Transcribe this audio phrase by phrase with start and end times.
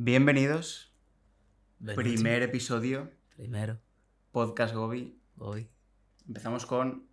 [0.00, 0.94] Bienvenidos.
[1.96, 3.10] Primer episodio.
[3.34, 3.80] Primero,
[4.30, 5.20] Podcast Gobi.
[5.38, 5.68] hoy,
[6.28, 7.08] Empezamos con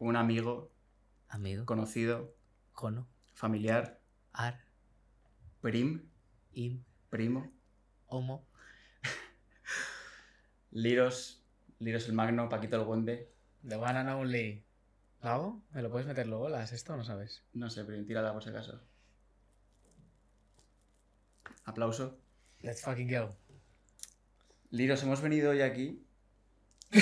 [0.00, 0.72] un amigo,
[1.28, 2.34] amigo, conocido,
[2.72, 4.00] cono, familiar,
[4.32, 4.60] ar,
[5.60, 6.10] prim,
[6.52, 7.52] im, primo,
[8.06, 8.48] homo.
[10.72, 11.44] Liros,
[11.78, 13.32] Liros el Magno, Paquito el Buende.
[13.68, 14.66] The one and only.
[15.22, 15.62] ¿Gabo?
[15.70, 16.48] ¿Me lo puedes meter luego?
[16.48, 17.44] ¿Las esto o no sabes?
[17.52, 18.82] No sé, pero tírala por si acaso.
[21.64, 22.18] Aplauso.
[22.60, 23.36] Let's fucking go.
[24.70, 26.02] Liros, hemos venido hoy aquí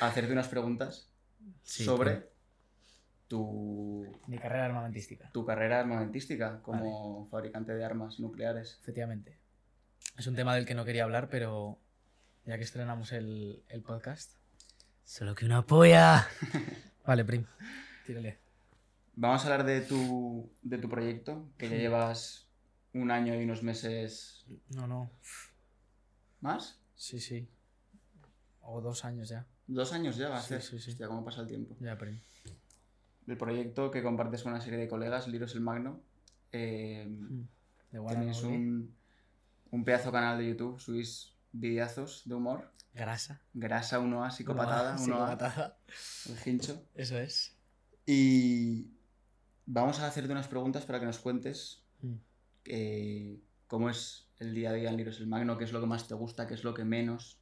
[0.00, 1.10] a hacerte unas preguntas
[1.62, 2.28] Sí, sobre
[3.28, 5.30] tu, Mi carrera armamentística.
[5.32, 8.78] tu carrera armamentística como fabricante de armas nucleares.
[8.82, 9.38] Efectivamente.
[10.18, 11.78] Es un tema del que no quería hablar, pero
[12.44, 14.32] ya que estrenamos el, el podcast.
[15.04, 16.26] Solo que una polla.
[17.06, 17.46] Vale, Prim.
[18.06, 18.38] Tírale.
[19.16, 22.48] Vamos a hablar de tu, de tu proyecto, que ya llevas
[22.92, 25.10] un año y unos meses No, no.
[26.40, 26.80] más.
[26.96, 27.48] Sí, sí.
[28.60, 29.46] O dos años ya.
[29.66, 30.62] Dos años ya va a Sí, ser.
[30.62, 30.90] sí, sí.
[30.90, 31.76] Hostia, cómo pasa el tiempo.
[31.80, 32.20] Ya, Prim.
[33.26, 36.00] El proyecto que compartes con una serie de colegas, Liros el Magno.
[36.52, 37.48] eh, and
[38.08, 38.56] tenéis only.
[38.56, 38.96] un,
[39.70, 42.70] un pedazo canal de YouTube, subís videazos de humor.
[42.92, 43.40] Grasa.
[43.54, 45.78] Grasa, uno A, psicopatada, Una uno A, psicopatada.
[46.28, 46.84] el hincho.
[46.94, 47.56] Eso es.
[48.06, 48.93] Y
[49.66, 52.14] vamos a hacerte unas preguntas para que nos cuentes Mm.
[52.66, 55.86] eh, cómo es el día a día en Liros el Magno, qué es lo que
[55.86, 57.38] más te gusta, qué es lo que menos.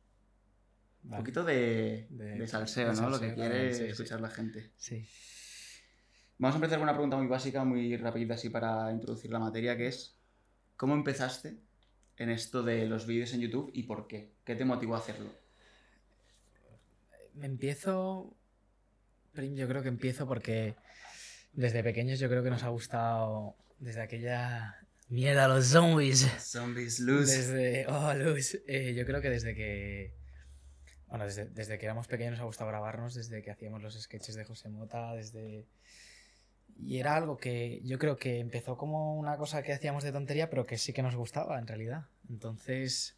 [1.04, 3.10] Un poquito de, De- de salseo, de ¿no?
[3.10, 3.84] lo que quiere sí.
[3.84, 4.70] escuchar la gente.
[4.76, 5.04] Sí.
[6.38, 9.76] Vamos a empezar con una pregunta muy básica, muy rapidita así para introducir la materia,
[9.76, 10.16] que es
[10.76, 11.56] ¿cómo empezaste
[12.18, 14.32] en esto de los vídeos en YouTube y por qué?
[14.44, 15.30] ¿Qué te motivó a hacerlo?
[17.40, 18.34] Empiezo.
[19.32, 20.76] Prim, yo creo que empiezo porque
[21.52, 23.56] desde pequeños yo creo que nos ha gustado.
[23.78, 24.76] Desde aquella.
[25.08, 26.26] Mierda, los zombies.
[26.38, 27.28] Zombies Luz.
[27.28, 27.86] Desde.
[27.88, 28.58] Oh, Luz.
[28.66, 30.14] Eh, yo creo que desde que.
[31.06, 34.34] Bueno, desde, desde que éramos pequeños nos ha gustado grabarnos, desde que hacíamos los sketches
[34.34, 35.66] de José Mota, desde.
[36.78, 40.48] Y era algo que yo creo que empezó como una cosa que hacíamos de tontería,
[40.48, 42.06] pero que sí que nos gustaba en realidad.
[42.30, 43.16] Entonces,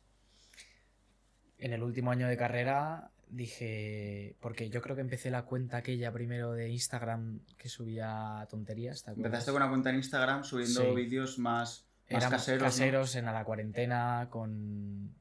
[1.59, 6.13] en el último año de carrera dije, porque yo creo que empecé la cuenta aquella
[6.13, 9.07] primero de Instagram que subía tonterías.
[9.09, 10.95] Empezaste con una cuenta en Instagram subiendo Sí.
[10.95, 13.15] vídeos más, más caseros.
[13.17, 15.15] en a la cuarentena, con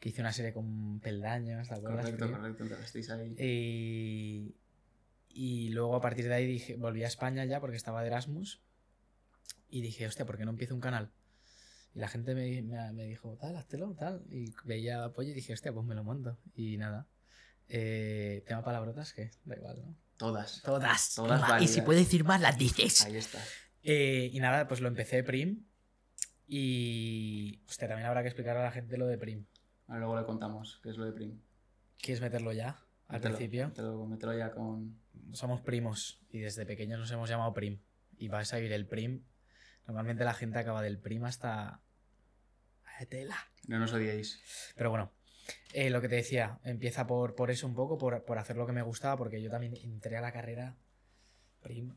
[0.00, 2.04] que hice una serie con peldaños, ¿te acuerdas?
[2.06, 3.34] Correcto, correcto, empezasteis ahí.
[3.38, 4.54] Y,
[5.28, 8.60] y luego a partir de ahí dije, volví a España ya porque estaba de Erasmus
[9.68, 11.12] y dije, hostia, ¿por qué no empiezo un canal?
[11.94, 14.22] Y la gente me, me- me dijo, tal, háztelo, tal.
[14.30, 16.36] Y veía apoyo y dije, hostia, pues me lo monto.
[16.54, 17.06] Y nada.
[17.74, 19.96] Eh, tema palabrotas, que da igual, ¿no?
[20.18, 20.60] Todas.
[20.62, 21.14] Todas.
[21.14, 23.00] Todas y si puedes decir más, las dices.
[23.06, 23.42] Ahí está.
[23.82, 25.64] Eh, y nada, pues lo empecé Prim.
[26.46, 27.62] Y.
[27.66, 29.46] Hostia, también habrá que explicar a la gente lo de Prim.
[29.86, 31.40] Ahora luego le contamos qué es lo de Prim.
[31.98, 32.78] ¿Quieres meterlo ya?
[33.08, 33.68] Al Mételo, principio.
[33.68, 35.00] Mételo, mételo ya con...
[35.32, 37.80] Somos primos y desde pequeños nos hemos llamado Prim.
[38.18, 39.22] Y va a salir el Prim.
[39.86, 41.80] Normalmente la gente acaba del Prim hasta.
[42.98, 43.36] ¡Ay, tela!
[43.66, 44.42] No nos odiéis.
[44.76, 45.10] Pero bueno,
[45.72, 48.66] eh, lo que te decía, empieza por, por eso un poco, por, por hacer lo
[48.66, 50.76] que me gustaba, porque yo también entré a la carrera
[51.62, 51.94] Prim.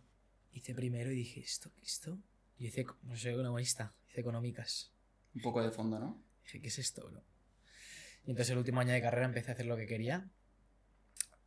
[0.51, 1.71] Hice primero y dije, ¿esto?
[1.81, 2.17] ¿Esto?
[2.57, 4.93] Yo hice, no soy economista, hice económicas.
[5.33, 6.23] Un poco de fondo, ¿no?
[6.43, 7.23] Dije, ¿qué es esto, bro?
[8.25, 10.29] Y entonces el último año de carrera empecé a hacer lo que quería.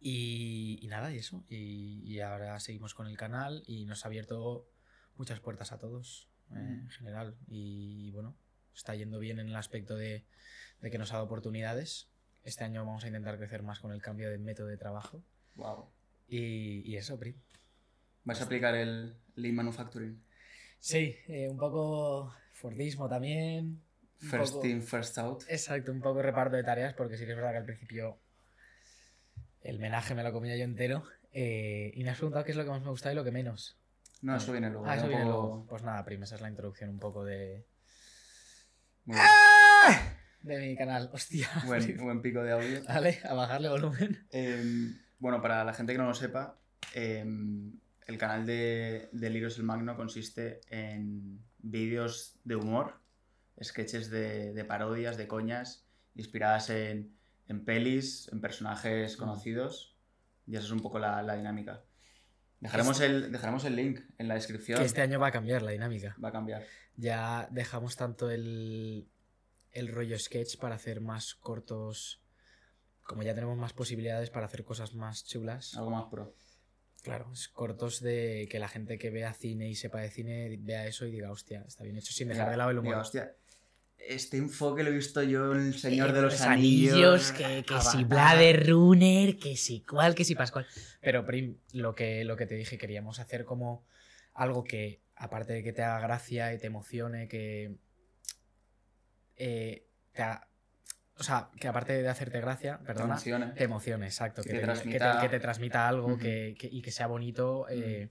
[0.00, 1.44] Y, y nada, y eso.
[1.48, 4.68] Y, y ahora seguimos con el canal y nos ha abierto
[5.16, 7.36] muchas puertas a todos eh, en general.
[7.46, 8.36] Y bueno,
[8.74, 10.26] está yendo bien en el aspecto de,
[10.80, 12.08] de que nos ha dado oportunidades.
[12.44, 15.22] Este año vamos a intentar crecer más con el cambio de método de trabajo.
[15.56, 15.86] Wow.
[16.28, 17.34] Y, y eso, Pri.
[18.24, 20.22] ¿Vais a aplicar el Lean Manufacturing?
[20.78, 23.82] Sí, eh, un poco Fordismo también.
[24.18, 25.42] First poco- in, first out.
[25.48, 28.18] Exacto, un poco reparto de tareas, porque sí que es verdad que al principio
[29.62, 31.04] el menaje me lo comía yo entero.
[31.32, 33.30] eh, y me has preguntado qué es lo que más me gusta y lo que
[33.30, 33.76] menos.
[34.22, 34.86] No, eso viene luego.
[34.86, 35.66] Ah, eso viene luego.
[35.68, 37.64] Pues nada, Prim, esa es la introducción un poco de,
[39.04, 39.26] Muy bien.
[40.42, 41.10] De mi canal.
[41.12, 41.48] Hostia.
[41.66, 42.84] Buen, pico de audio.
[42.84, 44.26] Vale, a bajarle volumen.
[44.30, 46.58] Em, bueno, para la gente que no lo sepa,
[46.94, 47.72] em,
[48.06, 53.00] el canal de, de Liros el Magno consiste en vídeos de humor,
[53.62, 57.16] sketches de, de parodias, de coñas, inspiradas en,
[57.48, 59.18] en pelis, en personajes Mm.
[59.18, 59.96] conocidos,
[60.46, 61.82] y esa es un poco la, la dinámica.
[62.60, 64.78] Dejaremos el, dejaremos el link en la descripción.
[64.80, 66.16] Que este año va a cambiar la dinámica.
[66.22, 66.64] Va a cambiar.
[66.96, 69.06] Ya dejamos tanto el,
[69.78, 72.20] el rollo sketch para hacer más cortos.
[73.02, 75.74] Como ya tenemos más posibilidades para hacer cosas más chulas.
[75.76, 76.34] Algo más pro.
[77.02, 80.86] Claro, es cortos de que la gente que vea cine y sepa de cine vea
[80.86, 83.02] eso y diga, hostia, está bien hecho, sin dejar Diga- de lado el diga, humor.
[83.02, 83.34] hostia,
[83.96, 87.32] este enfoque lo he visto yo en El Señor Eh, de los, Anillos.
[87.32, 90.66] que, que si Blade Runner, que si cual, que si Pascual.
[91.00, 93.86] Pero, Prim, lo que, lo que te dije, queríamos hacer como
[94.34, 97.76] algo que, aparte de que te haga gracia y te emocione, que.
[99.38, 100.48] Eh, te ha-
[101.16, 103.54] o sea, que aparte de hacerte gracia, Te perdona, emociona.
[103.54, 104.42] te emocione, exacto.
[104.42, 107.06] Que Que, te transmita- que te- que te transmita algo que, que- y que sea
[107.08, 108.10] bonito eh,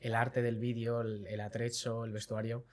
[0.00, 2.66] el arte del vídeo, el, el atrecho, el vestuario,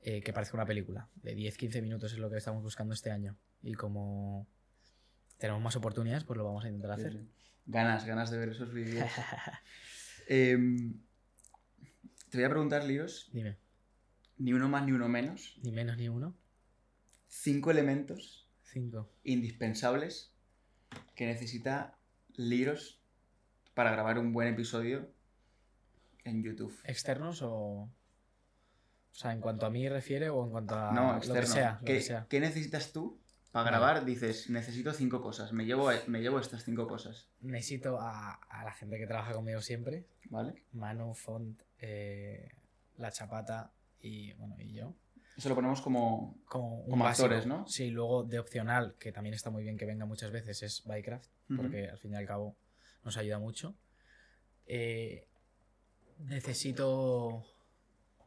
[0.00, 1.08] eh, que parezca una película.
[1.16, 3.36] De 10-15 minutos es lo que estamos buscando este año.
[3.62, 4.46] Y como
[5.38, 7.24] tenemos más oportunidades, pues lo vamos a intentar hacer.
[7.64, 9.08] Ganas, ganas de ver esos vídeos.
[10.28, 11.00] Em,
[12.30, 13.56] te voy a preguntar, Liros, Dime,
[14.38, 15.58] ni uno más ni uno menos.
[15.62, 16.36] ni menos ni uno.
[17.34, 19.10] Cinco elementos Cinco.
[19.24, 20.34] indispensables
[21.14, 21.96] que necesita
[22.36, 23.00] Liros
[23.72, 25.10] para grabar un buen episodio
[26.24, 26.78] en YouTube.
[26.84, 27.48] ¿Externos o.?
[27.50, 27.90] O
[29.14, 31.40] sea, en cuanto a mí refiere o en cuanto a No, lo externo.
[31.40, 31.72] que sea.
[31.80, 32.26] lo ¿Qué, que sea.
[32.28, 33.18] qué necesitas tú
[33.50, 33.76] para Vale.
[33.78, 34.04] grabar?
[34.04, 35.54] Dices, necesito cinco cosas.
[35.54, 37.28] Me llevo, me llevo estas cinco cosas.
[37.40, 40.04] Necesito a, a la gente que trabaja conmigo siempre.
[40.28, 40.62] ¿Vale?
[40.72, 42.50] Manu, Font, eh,
[42.98, 44.94] La Chapata y, bueno, y yo.
[45.36, 46.38] Eso lo ponemos como.
[46.46, 47.26] Como, un Como básico.
[47.26, 47.66] actores, ¿no?
[47.66, 51.30] Sí, luego de opcional, que también está muy bien que venga muchas veces, es Bycraft,
[51.56, 52.56] porque al fin y al cabo
[53.04, 53.74] nos ayuda mucho.
[54.66, 55.26] Eh,
[56.18, 57.44] necesito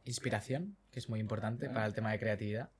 [0.04, 2.70] inspiración, que es muy importante para el tema de creatividad.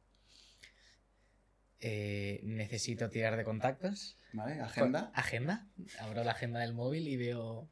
[1.80, 4.16] Eh, necesito tirar de contactos.
[4.32, 4.60] ¿Vale?
[4.60, 5.10] Agenda.
[5.14, 5.66] Agenda.
[6.00, 7.68] Abro la agenda del móvil y veo.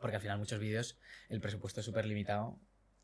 [0.00, 0.98] Porque al final, muchos vídeos,
[1.28, 2.58] el presupuesto es súper limitado.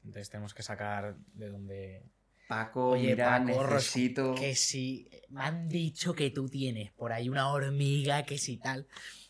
[0.04, 2.02] Entonces tenemos que sacar de donde.
[2.48, 4.34] Paco, Oye, mira, Paco, necesito.
[4.34, 5.08] Que si.
[5.30, 8.86] Me han dicho que tú tienes por ahí una hormiga, que si tal.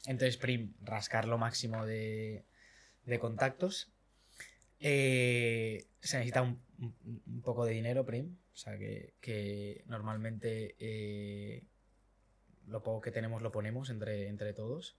[0.07, 2.45] Entonces, Prim, rascar lo máximo de,
[3.05, 3.93] de contactos.
[4.81, 8.37] Eh, se necesita un poco de dinero, Prim.
[8.53, 11.63] O sea, que, que normalmente eh,
[12.67, 14.97] lo poco que tenemos lo ponemos entre, entre todos.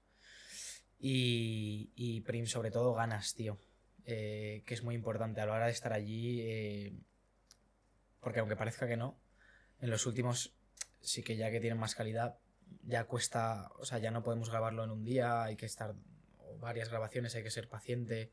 [1.00, 3.58] Y, y, Prim, sobre todo, ganas, tío.
[4.06, 6.42] Eh, que es muy importante a la hora de estar allí.
[8.24, 9.18] Eh, porque aunque parezca que no,
[9.82, 10.56] en los últimos
[11.02, 12.38] sí que ya que tienen más calidad,
[12.84, 15.94] ya cuesta, o sea, ya no podemos grabarlo en un día, hay que estar
[16.38, 18.32] o varias grabaciones, hay que ser paciente,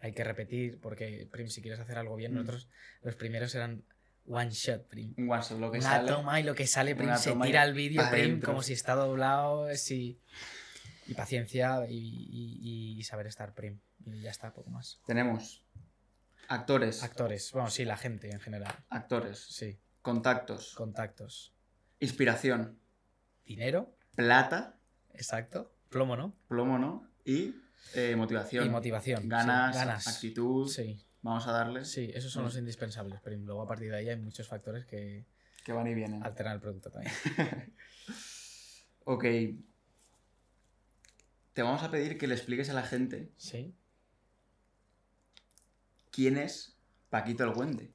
[0.00, 2.36] hay que repetir, porque Prim, si quieres hacer algo bien, Mm.
[2.36, 2.68] nosotros
[3.02, 3.84] los primeros eran
[4.26, 5.14] one shot, Prim.
[5.28, 6.08] One shot, lo que Una sale.
[6.08, 8.50] toma y lo que sale, Prim, se tira el vídeo, Prim, dentro.
[8.50, 10.20] como si está doblado, sí.
[11.06, 13.80] Y paciencia y, y- y saber estar, Prim.
[14.06, 15.00] Y ya está, poco más.
[15.06, 15.64] Tenemos
[16.54, 19.78] actores, Actores, bueno, sí, la gente en general, actores, sí.
[20.02, 21.54] contactos, Contactos.
[22.00, 22.78] inspiración,
[23.44, 24.78] Dinero, plata,
[25.14, 25.72] exacto.
[25.88, 26.34] Plomo, ¿no?
[26.48, 27.08] plomo, ¿no?
[27.24, 27.54] Y
[27.94, 28.66] eh, motivación.
[28.66, 29.22] Y motivación.
[29.22, 30.06] sí, Ganas, ganas.
[30.08, 30.68] actitud.
[30.68, 31.84] Sí, Vamos a darle.
[31.84, 33.20] sí, esos son los indispensables.
[33.22, 35.26] Pero luego a partir de ahí hay muchos factores que
[35.64, 36.22] Que van y vienen.
[36.24, 37.12] alteran el producto también.
[39.04, 39.24] Ok.
[41.52, 43.74] Te vamos a pedir que le expliques a la gente Sí.
[46.12, 46.78] Quién es
[47.10, 47.92] Paquito el Güende.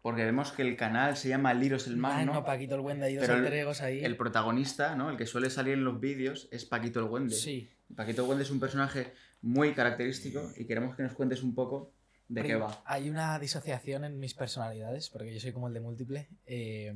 [0.00, 2.32] Porque vemos que el canal se llama Liros el Magno.
[2.32, 4.04] Mano, Paquito el Wenda y dos Pero el- alter egos ahí.
[4.04, 5.10] El protagonista, ¿no?
[5.10, 7.34] El que suele salir en los vídeos es Paquito el Güende.
[7.34, 7.68] Sí.
[7.96, 9.12] Paquito el Güende es un personaje
[9.42, 11.92] muy característico y queremos que nos cuentes un poco
[12.28, 12.80] de qué va.
[12.86, 16.28] Hay una disociación en mis personalidades, porque yo soy como el de múltiple.
[16.46, 16.94] Eh,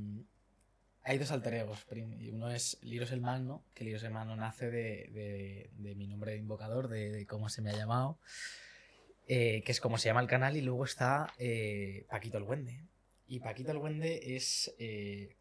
[1.02, 1.84] hay dos alter egos.
[2.32, 6.32] Uno es Liros el Magno, que Liros el Magno nace de, de- de mi nombre
[6.32, 8.18] de invocador, de, de cómo se me ha llamado,
[9.34, 12.84] eh, que es como se llama el canal, y luego está eh, Paquito el Wende.
[13.26, 15.36] Y Paquito el Wende es eh,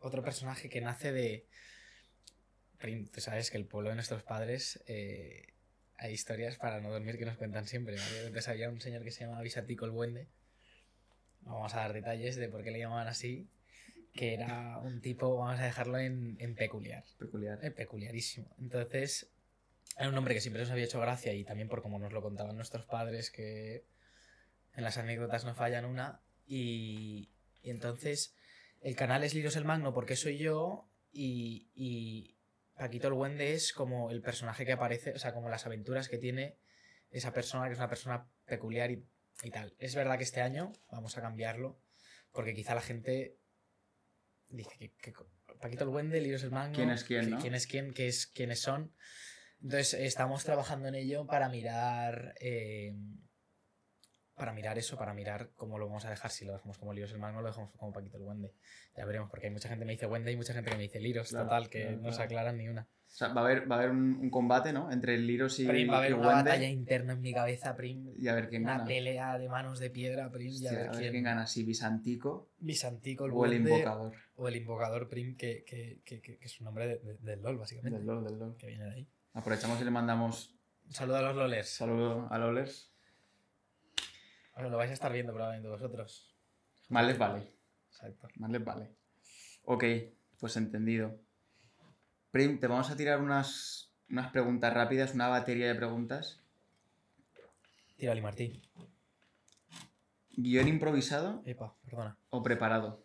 [0.00, 1.46] otro personaje que nace de...
[3.12, 4.82] Tú sabes que el pueblo de nuestros padres...
[4.88, 7.94] hay historias para no dormir que nos cuentan siempre.
[7.94, 8.18] ¿vale?
[8.26, 10.26] Entonces había un señor que se llamaba Visatico el Buende.
[11.42, 13.46] No vamos a dar detalles de por qué le llamaban así.
[14.12, 17.04] Que era un tipo, vamos a dejarlo en, en peculiar.
[17.16, 17.64] Peculiar.
[17.64, 18.48] eh, peculiarísimo.
[18.58, 19.28] Entonces,
[19.96, 22.22] era un nombre que siempre nos había hecho gracia y también por como nos lo
[22.22, 23.84] contaban nuestros padres, que
[24.74, 26.22] en las anécdotas no fallan una.
[26.46, 27.30] Y,
[27.62, 28.34] y entonces,
[28.80, 32.36] el canal es Liros el Magno porque soy yo y, y
[32.76, 36.18] Paquito el Wende es como el personaje que aparece, o sea, como las aventuras que
[36.18, 36.56] tiene
[37.10, 39.04] esa persona, que es una persona peculiar y,
[39.42, 39.74] y tal.
[39.78, 41.80] Es verdad que este año vamos a cambiarlo
[42.30, 43.36] porque quizá la gente
[44.48, 45.12] dice que, que
[45.60, 46.76] Paquito el Wende, Liros el Magno.
[46.76, 47.38] ¿Quién es quién, que- no?
[47.40, 47.92] ¿Quién es quién?
[47.92, 48.94] ¿Qué es, ¿Quiénes son?
[49.62, 52.34] Entonces, estamos trabajando en ello para mirar.
[52.40, 52.94] eh,
[54.34, 56.30] para mirar eso, para mirar cómo lo vamos a dejar.
[56.30, 58.52] Si lo dejamos como Liros el Magno, lo dejamos como Paquito el Wende.
[58.96, 60.84] Ya veremos, porque hay mucha gente que me dice Wende y mucha gente que me
[60.84, 62.82] dice Liros, Claro, total, que claro, no se aclaran ni una.
[62.82, 64.92] O sea, va a haber, va a haber un, un combate, ¿no?
[64.92, 68.12] Entre Liros y, Prim, va a haber una Wende, batalla interna en mi cabeza, Prim.
[68.16, 68.84] Y a ver quién Una gana.
[68.84, 70.52] pelea de manos de piedra, Prim.
[70.54, 74.12] y a ver quién, gana, si Visantico Visantico, el o el Wende, Invocador.
[74.36, 77.42] O el invocador, Prim, que, que, que, que- que es un nombre de- de- del
[77.42, 77.98] LOL, básicamente.
[77.98, 78.56] Del LOL, del LOL.
[78.56, 79.08] Que viene de ahí.
[79.38, 81.68] Aprovechamos y le mandamos Un saludo a los LOLers.
[81.70, 82.92] saludo a Lolers.
[84.54, 86.34] Bueno, lo vais a estar viendo probablemente vosotros.
[86.88, 87.54] Más les vale.
[87.88, 88.26] Exacto.
[88.36, 88.90] Más les vale.
[89.62, 89.84] Ok,
[90.40, 91.20] pues entendido.
[92.32, 96.42] Prim, te vamos a tirar unas, unas preguntas rápidas, una batería de preguntas.
[97.96, 98.60] Tírale, Martín.
[100.36, 102.16] ¿Guión improvisado Epa, perdona.
[102.30, 103.04] o preparado?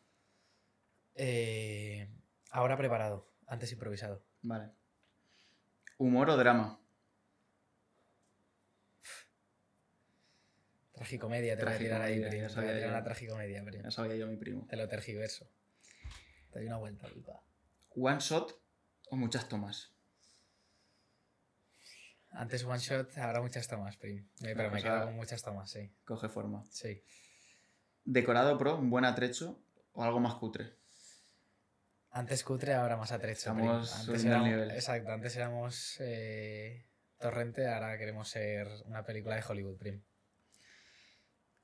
[1.16, 2.10] Eh,
[2.50, 4.24] ahora preparado, antes improvisado.
[4.42, 4.72] Vale.
[6.04, 6.68] ¿Humor o drama?
[10.92, 12.42] Tragicomedia, te voy a tirar ahí, Tragicomedia, Prim.
[12.42, 12.96] ya Te voy sabía a tirar yo.
[12.98, 13.84] una tragicomedia, Prim.
[13.84, 14.68] Ya sabía yo, mi primo.
[14.68, 15.50] Te lo tergiverso.
[16.52, 17.42] Te doy una vuelta, pipa.
[17.96, 18.62] ¿One shot
[19.10, 19.94] o muchas tomas?
[22.32, 24.20] Antes one shot, ahora muchas tomas, Prim.
[24.20, 25.90] Eh, pero Una me cosa- quedo con muchas tomas, sí.
[26.04, 26.64] Coge forma.
[26.70, 27.02] Sí.
[28.04, 30.76] ¿Decorado pro, un buen atrecho o algo más cutre?
[32.16, 33.50] Antes cutre, ahora más atrecho.
[33.52, 34.72] Estamos Antes éramos, nivel.
[34.72, 36.86] exacto, antes éramos eh,
[37.18, 40.02] Torrente, ahora queremos ser una película de Hollywood, Prim.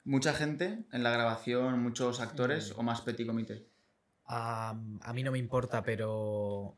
[0.04, 2.80] ¿Mucha gente en la grabación, muchos actores Mm.
[2.80, 3.68] o más petit comité?
[4.26, 6.78] A, a mí no me importa, pero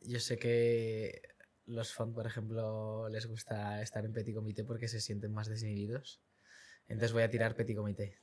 [0.00, 1.20] yo sé que
[1.66, 6.22] los font, por ejemplo, les gusta estar en petit comité porque se sienten más desinhibidos.
[6.88, 8.21] Entonces voy a tirar petit comité.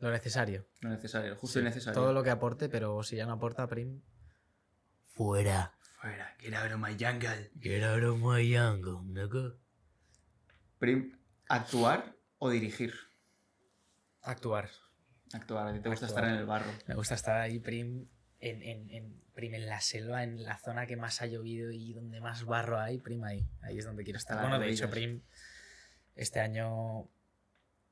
[0.00, 0.66] Lo necesario.
[0.80, 2.00] Lo necesario, justo Sí, y necesario.
[2.00, 4.00] Todo lo que aporte, pero si ya no aporta, prim.
[5.12, 5.74] Fuera.
[6.00, 7.50] Fuera, get out of my jungle.
[7.60, 9.54] Get out of my jungle, nigga.
[10.78, 12.94] Prim, ¿actuar o dirigir?
[14.22, 14.70] Actuar.
[15.32, 16.24] Actuar, a ti te gusta Actuar.
[16.24, 16.70] estar en el barro.
[16.86, 18.08] Me gusta estar ahí, prim,
[18.40, 21.92] en, en, en- prim, en la selva, en la zona que más ha llovido y
[21.92, 23.46] donde más barro hay, prim, ahí.
[23.62, 24.40] Ahí es donde quiero estar.
[24.40, 25.22] Bueno, de hecho, prim,
[26.14, 27.08] este año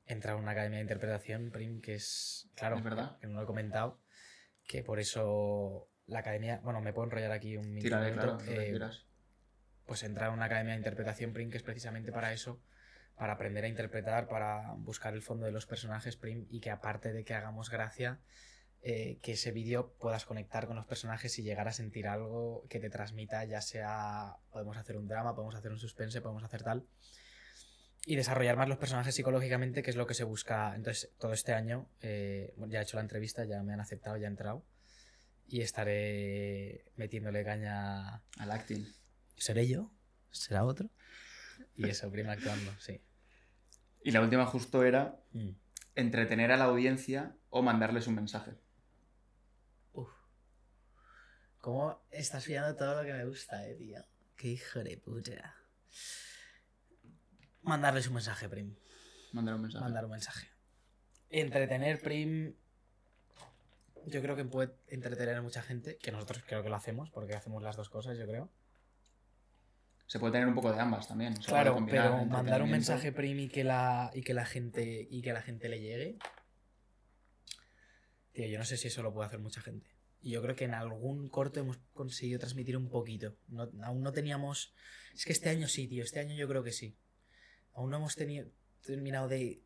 [0.09, 3.17] he entrado en una academia de interpretación, prim, que es, claro, Es verdad.
[3.19, 4.01] que no lo he comentado,
[4.67, 8.77] que por eso la academia, bueno, me puedo enrollar aquí un mini Tírale, claro, eh,
[9.85, 12.59] pues entrar a una academia de interpretación Prim, que es precisamente para eso,
[13.15, 17.13] para aprender a interpretar, para buscar el fondo de los personajes Prim y que aparte
[17.13, 18.19] de que hagamos gracia,
[18.81, 22.79] eh, que ese vídeo puedas conectar con los personajes y llegar a sentir algo que
[22.79, 26.87] te transmita, ya sea, podemos hacer un drama, podemos hacer un suspense, podemos hacer tal.
[28.05, 30.73] Y desarrollar más los personajes psicológicamente, que es lo que se busca.
[30.75, 34.25] Entonces, todo este año, eh, ya he hecho la entrevista, ya me han aceptado, ya
[34.25, 34.65] he entrado.
[35.47, 38.85] Y estaré metiéndole caña Al acting.
[39.35, 39.91] ¿Seré yo?
[40.31, 40.89] ¿Será otro?
[41.75, 43.01] Y eso, prima actuando, sí.
[44.03, 45.51] Y la última justo era Mm.
[45.95, 48.53] entretener a la audiencia o mandarles un mensaje.
[49.93, 50.09] Uf.
[51.59, 54.03] ¿Cómo estás pillando todo lo que me gusta, eh, tío?
[54.35, 55.55] Qué hijo de puta.
[57.61, 58.75] Mandarles un mensaje, Prim.
[59.33, 59.83] Mandar un mensaje.
[59.83, 60.47] Mandar un mensaje.
[61.29, 62.55] Entretener, Prim.
[64.05, 67.35] Yo creo que puede entretener a mucha gente, que nosotros creo que lo hacemos, porque
[67.35, 68.49] hacemos las dos cosas, yo creo.
[70.07, 71.35] Se puede tener un poco de ambas también.
[71.35, 75.21] se Claro, pero mandar un mensaje prim y que la y que la gente y
[75.21, 76.17] que la gente le llegue.
[78.33, 79.87] Tío, yo no sé si eso lo puede hacer mucha gente.
[80.21, 83.35] Y yo creo que en algún corto hemos conseguido transmitir un poquito.
[83.49, 84.73] No- aún no teníamos.
[85.13, 86.03] Es que este año sí, tío.
[86.03, 86.97] Este año yo creo que sí.
[87.79, 88.45] Aún no hemos tenido
[88.85, 89.63] terminado de.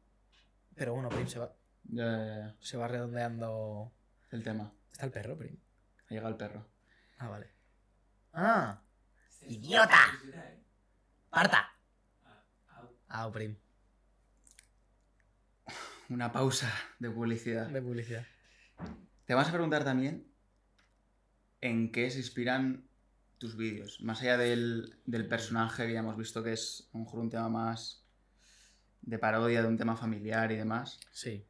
[0.75, 1.51] Pero bueno, Prim se va,
[1.86, 2.55] Ya, ya, ya.
[2.60, 3.91] se va redondeando.
[4.29, 4.72] El tema.
[4.91, 5.58] ¿Está el perro, Prim?
[6.05, 6.70] Ha llegado el perro.
[7.17, 7.50] Ah, vale.
[8.34, 8.84] Ah,
[9.48, 9.98] ¡Idiota!
[11.32, 11.70] ¡Parta!
[13.08, 13.58] ah, Prim.
[16.10, 17.65] Una pausa de publicidad.
[17.65, 18.27] De publicidad.
[19.25, 20.32] Te vas a preguntar también
[21.62, 22.88] en qué se inspiran
[23.39, 24.01] tus vídeos.
[24.01, 27.32] Más allá del, del personaje que ya hemos visto que es a lo mejor un
[27.32, 28.01] tema más
[29.04, 31.00] de parodia de un tema familiar y demás.
[31.12, 31.46] Sí.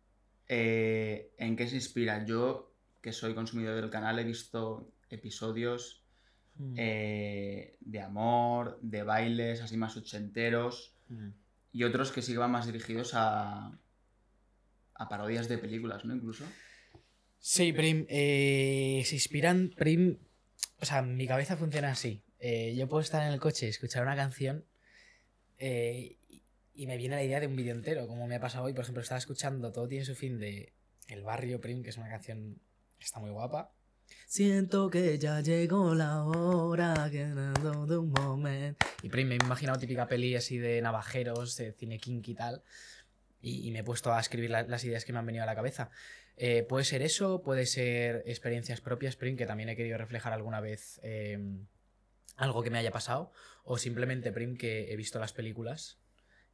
[0.49, 2.25] eh, ¿En qué se inspira?
[2.25, 6.01] Yo, que soy consumidor del canal, he visto episodios
[6.55, 6.75] Mm.
[6.77, 11.29] eh, de amor, de bailes, así más ochenteros, Mm.
[11.71, 13.71] y otros que sí van más dirigidos a,
[14.93, 16.13] a parodias de películas, ¿no?
[16.15, 16.45] Incluso.
[17.39, 18.05] Sí, Prim.
[18.09, 20.17] eh, se inspiran, Prim.
[20.79, 22.21] O sea, mi cabeza funciona así.
[22.75, 24.63] Yo puedo estar en el coche y escuchar una canción
[25.57, 26.17] eh,
[26.73, 28.73] y- me viene la idea de un vídeo entero, como me ha pasado hoy.
[28.73, 30.73] Por ejemplo, estaba escuchando Todo tiene su fin de
[31.07, 32.59] El Barrio Prim, que es una canción
[32.97, 33.71] que está muy guapa.
[34.27, 38.85] Siento que ya llegó la hora, que no de un momento.
[39.01, 42.63] Y Prim, me he imaginado típica peli así de navajeros, de cine kinky y tal.
[43.45, 45.45] y, y me he puesto a escribir la- las ideas que me han venido a
[45.45, 45.89] la cabeza.
[46.37, 50.61] Eh, puede ser eso, puede ser experiencias propias, Prim, que también he querido reflejar alguna
[50.61, 51.37] vez eh,
[52.37, 53.31] algo que me haya pasado,
[53.65, 55.99] o simplemente, Prim, que he visto las películas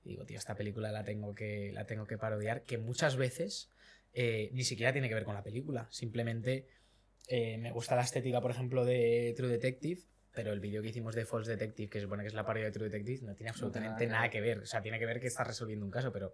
[0.04, 3.70] y digo, tío, esta película la tengo que, la tengo que parodiar, que muchas veces
[4.14, 6.68] eh, ni siquiera tiene que ver con la película, simplemente
[7.28, 10.02] eh, me gusta la estética, por ejemplo, de True Detective,
[10.32, 12.66] pero el vídeo que hicimos de False Detective, que se supone que es la parodia
[12.66, 14.60] de True Detective, no tiene absolutamente nada nada que ver.
[14.60, 16.34] O sea, tiene que ver que estás resolviendo un caso, pero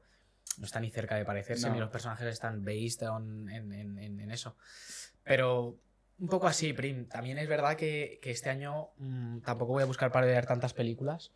[0.59, 1.73] no está ni cerca de parecerse, No.
[1.73, 4.55] ni los personajes están based on- en, en- en- en eso.
[5.23, 5.77] Pero
[6.19, 7.07] un poco así, Prim.
[7.07, 11.31] También es verdad que, que este año mm, tampoco voy a buscar parodiar tantas películas,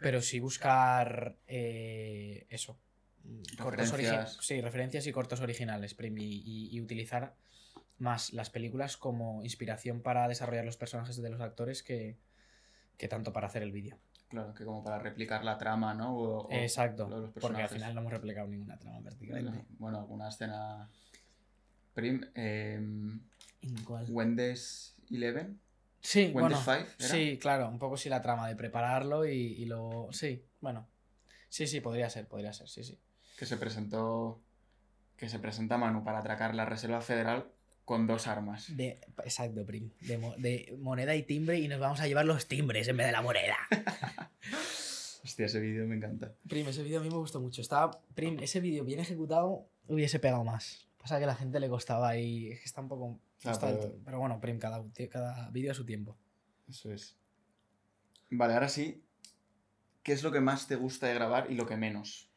[0.00, 2.78] pero sí buscar eh, eso.
[3.58, 4.38] Cortos Referencias.
[4.40, 7.34] sí, referencias y cortos originales, Prim, y, y- y utilizar
[7.98, 12.16] más las películas como inspiración para desarrollar los personajes de los actores que,
[12.96, 13.98] que tanto para hacer el vídeo.
[14.28, 16.16] Claro, que como para replicar la trama, ¿no?
[16.16, 19.50] O- o Exacto, lo de los porque al final no hemos replicado ninguna trama prácticamente.
[19.58, 20.88] No, Bueno, alguna escena.
[21.94, 23.20] Prim, em,
[23.62, 24.06] ¿En cuál?
[24.08, 25.60] Wendy's Eleven.
[26.00, 26.58] Sí, bueno,
[26.98, 30.08] sí, claro, un poco sí la trama de prepararlo y, y lo...
[30.12, 30.88] Sí, bueno.
[31.48, 32.98] Sí, sí, podría ser, podría ser, sí, sí.
[33.38, 34.40] que se presentó.
[35.16, 37.50] Que se presenta Manu para atracar la Reserva Federal
[37.84, 38.74] con dos armas.
[38.74, 39.90] De, exacto, Prim.
[40.00, 43.12] De, de moneda y timbre y nos vamos a llevar los timbres en vez de
[43.12, 43.56] la moneda.
[45.24, 46.32] Hostia, ese vídeo me encanta.
[46.48, 47.60] Prim, ese vídeo a mí me gustó mucho.
[47.60, 50.88] Estaba, Prim, ese vídeo bien ejecutado hubiese pegado más.
[51.00, 52.48] Pasa que a la gente le costaba ahí.
[52.48, 53.20] Es que está un poco.
[53.44, 54.18] Ah, está pero- pero...
[54.18, 56.18] bueno, Prim, cada, cada vídeo a su tiempo.
[56.68, 57.16] Eso es.
[58.30, 59.02] Vale, ahora sí.
[60.02, 62.30] ¿Qué es lo que más te gusta de grabar y lo que menos?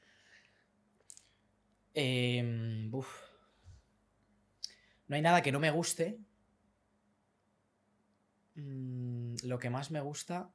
[1.93, 2.89] Em.
[2.91, 3.03] No
[5.15, 6.19] hay nada que no me guste.
[8.55, 10.51] Mm, lo que más me gusta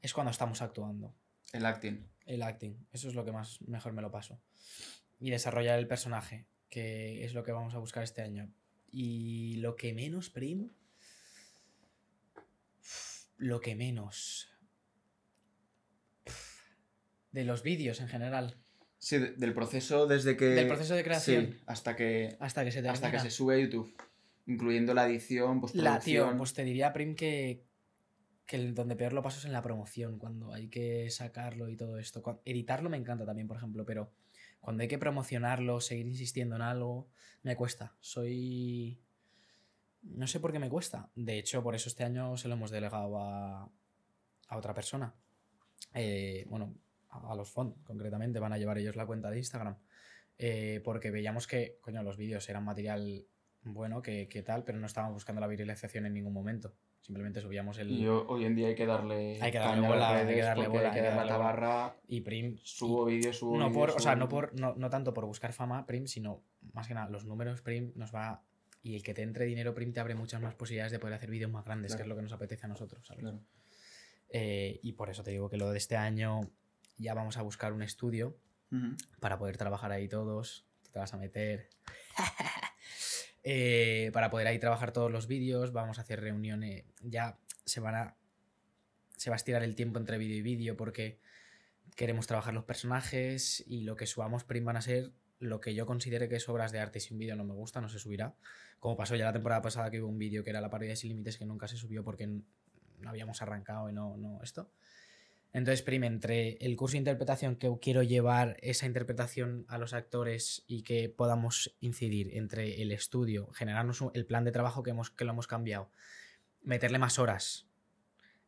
[0.00, 1.14] es cuando estamos actuando.
[1.52, 2.06] El acting.
[2.26, 2.86] El acting.
[2.92, 4.40] Eso es lo que más mejor me lo paso.
[5.20, 8.52] Y desarrollar el personaje, que es lo que vamos a buscar este año.
[8.90, 10.70] Y lo que menos, Prim.
[13.36, 14.48] Lo que menos.
[17.32, 18.56] De los vídeos en general.
[18.98, 20.46] Sí, de- del proceso desde que.
[20.46, 21.52] Del proceso de creación.
[21.52, 22.36] Sí, hasta que.
[22.40, 22.92] Hasta que se termina.
[22.94, 23.94] Hasta que se sube a YouTube.
[24.46, 26.02] Incluyendo la edición, La, postproducción.
[26.30, 27.64] tío, pues te diría, Prim, que,
[28.46, 31.76] que el donde peor lo paso es en la promoción, cuando hay que sacarlo y
[31.76, 32.40] todo esto.
[32.46, 34.10] Editarlo me encanta también, por ejemplo, pero
[34.60, 37.08] cuando hay que promocionarlo, seguir insistiendo en algo,
[37.42, 37.96] me cuesta.
[38.00, 39.02] Soy...
[40.02, 41.10] No sé por qué me cuesta.
[41.14, 43.70] De hecho, por eso este año se lo hemos delegado a,
[44.48, 45.14] a otra persona.
[45.94, 46.74] Eh, bueno,
[47.10, 49.76] a, los font, concretamente, van a llevar ellos la cuenta de Instagram.
[50.38, 53.26] Eh, porque veíamos que, coño, los vídeos eran material
[53.62, 56.74] bueno, que, que tal, pero no estábamos buscando la viralización en ningún momento.
[57.00, 57.90] Simplemente subíamos el...
[57.90, 59.40] Y yo- hoy en día hay que darle.
[59.40, 61.28] Hay que darle bola, hay que darle bola, Hay que la darle bola.
[61.28, 61.96] tabarra.
[62.06, 62.58] Y Prim...
[62.62, 65.52] Subo vídeos, subo no vídeos, por, o sea, no, por, no, no tanto por buscar
[65.52, 66.42] fama, Prim, sino
[66.74, 68.42] más que nada, los números Prim nos va...
[68.82, 71.30] Y el que te entre dinero Prim te abre muchas más posibilidades de poder hacer
[71.30, 73.22] vídeos más grandes, que es lo que nos apetece a nosotros, ¿sabes?
[73.22, 73.40] Claro.
[74.30, 76.40] Eh, y por eso te digo que lo de este año
[76.98, 78.36] ya vamos a buscar un estudio
[79.18, 80.66] para poder trabajar ahí todos.
[80.82, 81.70] Tú te vas a meter.
[83.50, 86.84] Eh, para poder ahí trabajar todos los vídeos, vamos a hacer reuniones.
[87.00, 88.14] Ya se van a.
[89.16, 91.18] Se va a estirar el tiempo entre vídeo y vídeo porque
[91.96, 95.86] queremos trabajar los personajes y lo que subamos prim van a ser lo que yo
[95.86, 97.00] considere que es obras de arte.
[97.00, 98.34] Si un vídeo no me gusta, no se subirá.
[98.80, 100.96] Como pasó ya la temporada pasada que hubo un vídeo que era la parodia de
[100.96, 104.70] Sin Límites que nunca se subió porque no habíamos arrancado y no, no esto.
[105.52, 110.62] Entonces, Prim, entre el curso de interpretación que quiero llevar esa interpretación a los actores
[110.66, 115.24] y que podamos incidir entre el estudio, generarnos el plan de trabajo que, hemos, que
[115.24, 115.90] lo hemos cambiado,
[116.62, 117.66] meterle más horas,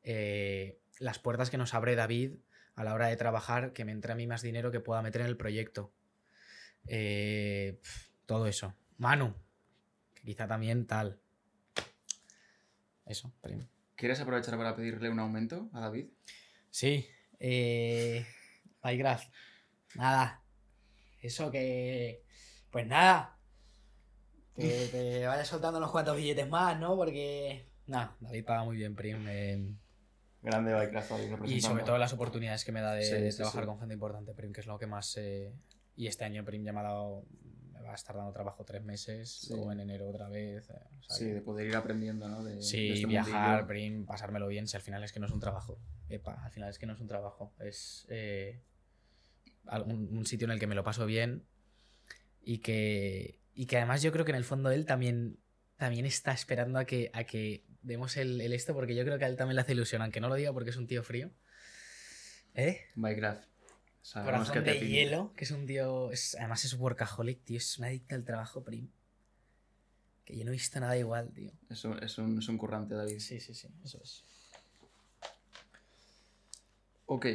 [0.03, 2.35] eh, las puertas que nos abre David
[2.75, 5.23] a la hora de trabajar, que me entre a mí más dinero que pueda meter
[5.23, 5.93] en el proyecto.
[6.87, 7.81] Eh,
[8.27, 8.75] todo eso.
[8.99, 9.35] Manu,
[10.23, 11.19] quizá también tal.
[13.07, 13.67] Eso, Prim.
[13.97, 16.07] ¿Quieres aprovechar para pedirle un aumento a David?
[16.71, 17.07] Sí,
[17.39, 18.25] eh.
[18.83, 19.33] Minecraft.
[19.97, 20.43] Nada.
[21.21, 22.23] Eso que.
[22.71, 23.37] Pues nada.
[24.55, 26.97] Que te vayas soltando unos cuantos billetes más, ¿no?
[26.97, 27.69] Porque.
[27.87, 29.27] Nada, David paga muy bien, Prim.
[29.29, 29.75] eh,
[30.43, 31.13] Grande Minecraft
[31.47, 33.67] y sobre todo las oportunidades que me da de, Sí, de sí, trabajar sí.
[33.67, 35.17] con gente importante, Prim, que es lo que más.
[35.19, 35.53] eh,
[35.97, 37.25] y este año, Prim, ya me ha dado.
[37.73, 40.69] Me va a estar dando trabajo tres meses, luego en enero otra vez.
[40.71, 42.45] eh, o sea Sí, que- de poder ir aprendiendo, ¿no?
[42.45, 43.67] De, de Sí, este viajar, mundillo.
[43.67, 45.79] Prim, pasármelo bien, si al final es que no es un trabajo.
[46.11, 47.53] Epa, al final es que no es un trabajo.
[47.61, 48.61] Es eh,
[49.67, 51.45] al- un, sitio en el que me lo paso bien
[52.43, 55.39] y que, y que además yo creo que en el fondo él también,
[55.77, 59.25] también está esperando a que, a que demos el, el esto, porque yo creo que
[59.25, 61.31] a él también le hace ilusión, aunque no lo diga porque es un tío frío.
[62.55, 62.81] ¿Eh?
[62.97, 63.49] Minecraft.
[64.03, 66.11] Sabemos Corazón que te de hielo, que es un tío.
[66.11, 67.59] es- además es workaholic, tío.
[67.59, 68.89] Es una adicta al trabajo, Prim.
[70.25, 71.53] Que yo no he visto nada igual, tío.
[71.69, 73.19] Es un, es un- es un currante, David.
[73.21, 74.25] Sí, sí, sí, eso es.
[77.13, 77.27] Ok.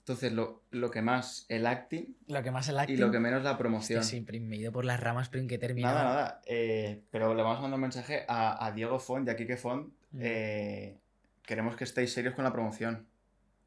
[0.00, 2.98] Entonces, lo, lo que más, el acting Lo que más el y acting.
[3.00, 4.02] lo que menos la promoción.
[4.02, 5.94] sí, Prim, me he ido por las ramas, Prim, que he terminado.
[5.96, 6.42] Nada, nada.
[6.46, 9.56] eh, pero le vamos a mandar un mensaje a, a Diego Font y a Kike
[9.56, 9.92] Font.
[10.10, 10.18] Mm.
[10.20, 10.98] eh,
[11.46, 13.06] queremos que estéis serios con la promoción.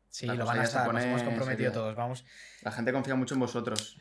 [0.09, 1.71] Sí, la lo van a estar, nos hemos comprometido seria.
[1.71, 2.25] todos, vamos.
[2.63, 3.97] La gente confía mucho en vosotros.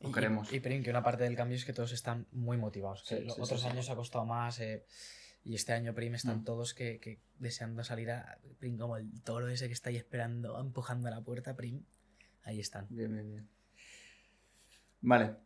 [0.00, 0.52] Lo Y- queremos.
[0.52, 3.02] Y, y, Prim, que una parte del cambio es que todos están muy motivados.
[3.06, 3.66] Sí, otros sí.
[3.66, 4.60] años ha costado más.
[4.60, 4.84] eh,
[5.44, 6.44] y este año, Prim, están Mm.
[6.44, 8.38] todos que, que deseando salir a.
[8.58, 11.82] Prim, como el toro ese que está ahí esperando, empujando a la puerta, Prim.
[12.42, 12.86] Ahí están.
[12.90, 13.48] Bien, bien, bien.
[15.02, 15.36] Vale.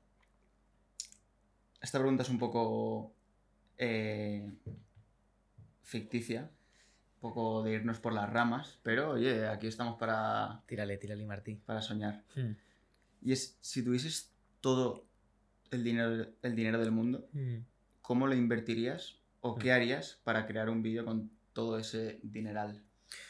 [1.80, 3.14] Esta pregunta es un poco
[3.78, 4.50] eh,
[5.82, 6.50] ficticia.
[7.16, 8.78] Un poco de irnos por las ramas.
[8.82, 11.54] Pero, oye, aquí estamos para, Tírale, tírale, Martí.
[11.56, 12.22] para soñar.
[12.34, 12.52] Hmm.
[13.22, 14.30] Y es, si tuvieses
[14.60, 15.06] todo
[15.70, 17.58] el dinero, el dinero del mundo, Hmm.
[18.02, 19.58] ¿cómo lo invertirías o Mm.
[19.58, 22.82] qué harías para crear un vídeo con todo ese dineral?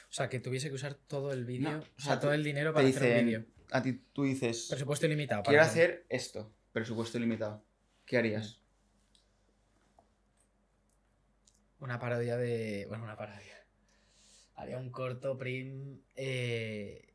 [0.09, 2.73] O sea, que tuviese que usar todo el vídeo, No, o sea, todo el dinero
[2.73, 3.45] para hacer un vídeo.
[3.73, 5.43] a ti tú dices, Presupuesto ilimitado.
[5.43, 7.65] para quiero hacer- esto, presupuesto ilimitado.
[8.07, 8.61] ¿Qué harías?
[11.81, 12.87] Una parodia de.
[12.89, 13.57] Bueno, una parodia.
[14.55, 16.01] Haría un corto prim.
[16.15, 17.11] eh,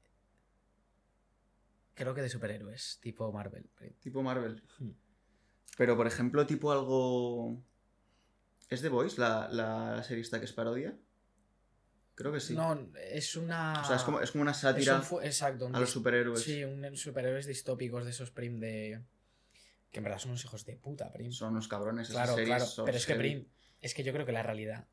[1.93, 3.69] Creo que de superhéroes, tipo Marvel.
[3.99, 4.63] Tipo Marvel.
[4.77, 4.91] Hmm.
[5.77, 7.61] Pero, por ejemplo, tipo algo...
[8.69, 10.97] ¿Es The Voice la, la, la serie esta que es parodia?
[12.15, 12.53] Creo que sí.
[12.53, 13.81] No, es una.
[13.81, 15.67] O sea, es como, es como una sátira un Exacto.
[15.67, 16.43] un a los superhéroes.
[16.43, 19.01] Sí, un superhéroes distópicos de esos prim de.
[19.91, 21.31] Que en verdad son unos hijos de puta, prim.
[21.31, 22.09] Son unos cabrones.
[22.09, 22.85] esas claro, series claro.
[22.85, 23.29] Pero es que heavy.
[23.29, 23.47] prim.
[23.81, 24.87] Es que yo creo que la realidad.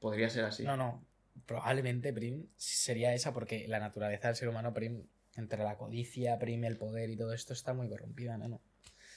[0.00, 0.64] Podría ser así.
[0.64, 1.06] No, no.
[1.46, 6.64] Probablemente, Prim, sería esa porque la naturaleza del ser humano, Prim, entre la codicia, Prim,
[6.64, 8.60] el poder y todo esto está muy corrompida, ¿no?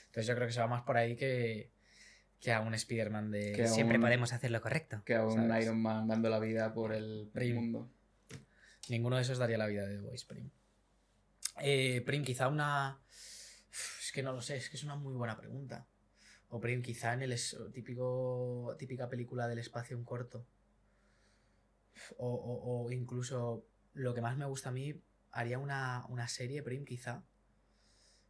[0.05, 1.71] Entonces yo creo que se va más por ahí que,
[2.39, 3.53] que a un Spider-Man de...
[3.53, 5.01] Que Siempre un- podemos hacer lo correcto.
[5.05, 5.65] Que a un ¿sabes?
[5.65, 7.55] Iron Man dando la vida por el Prim.
[7.55, 7.89] mundo.
[8.89, 10.49] Ninguno de esos daría la vida de The Voice, Prim.
[11.59, 12.99] Eh, Prim, quizá una...
[13.71, 15.85] Es que no lo sé, es que es una muy buena pregunta.
[16.49, 20.45] O Prim, quizá en el es- típico, típica película del espacio un corto.
[22.17, 24.93] O, o- o incluso lo que más me gusta a mí,
[25.31, 27.23] haría una, una serie, Prim, quizá.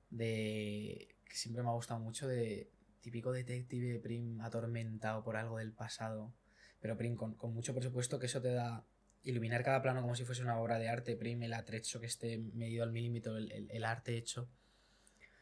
[0.09, 1.09] De.
[1.25, 6.33] que siempre me ha gustado mucho, de típico detective, Prim, atormentado por algo del pasado.
[6.79, 8.83] Pero, Prim, con, con mucho presupuesto, que eso te da.
[9.23, 12.37] Iluminar cada plano como si fuese una obra de arte, Prim, el atrecho que esté
[12.37, 14.47] medido al milímetro, el, el- el arte hecho.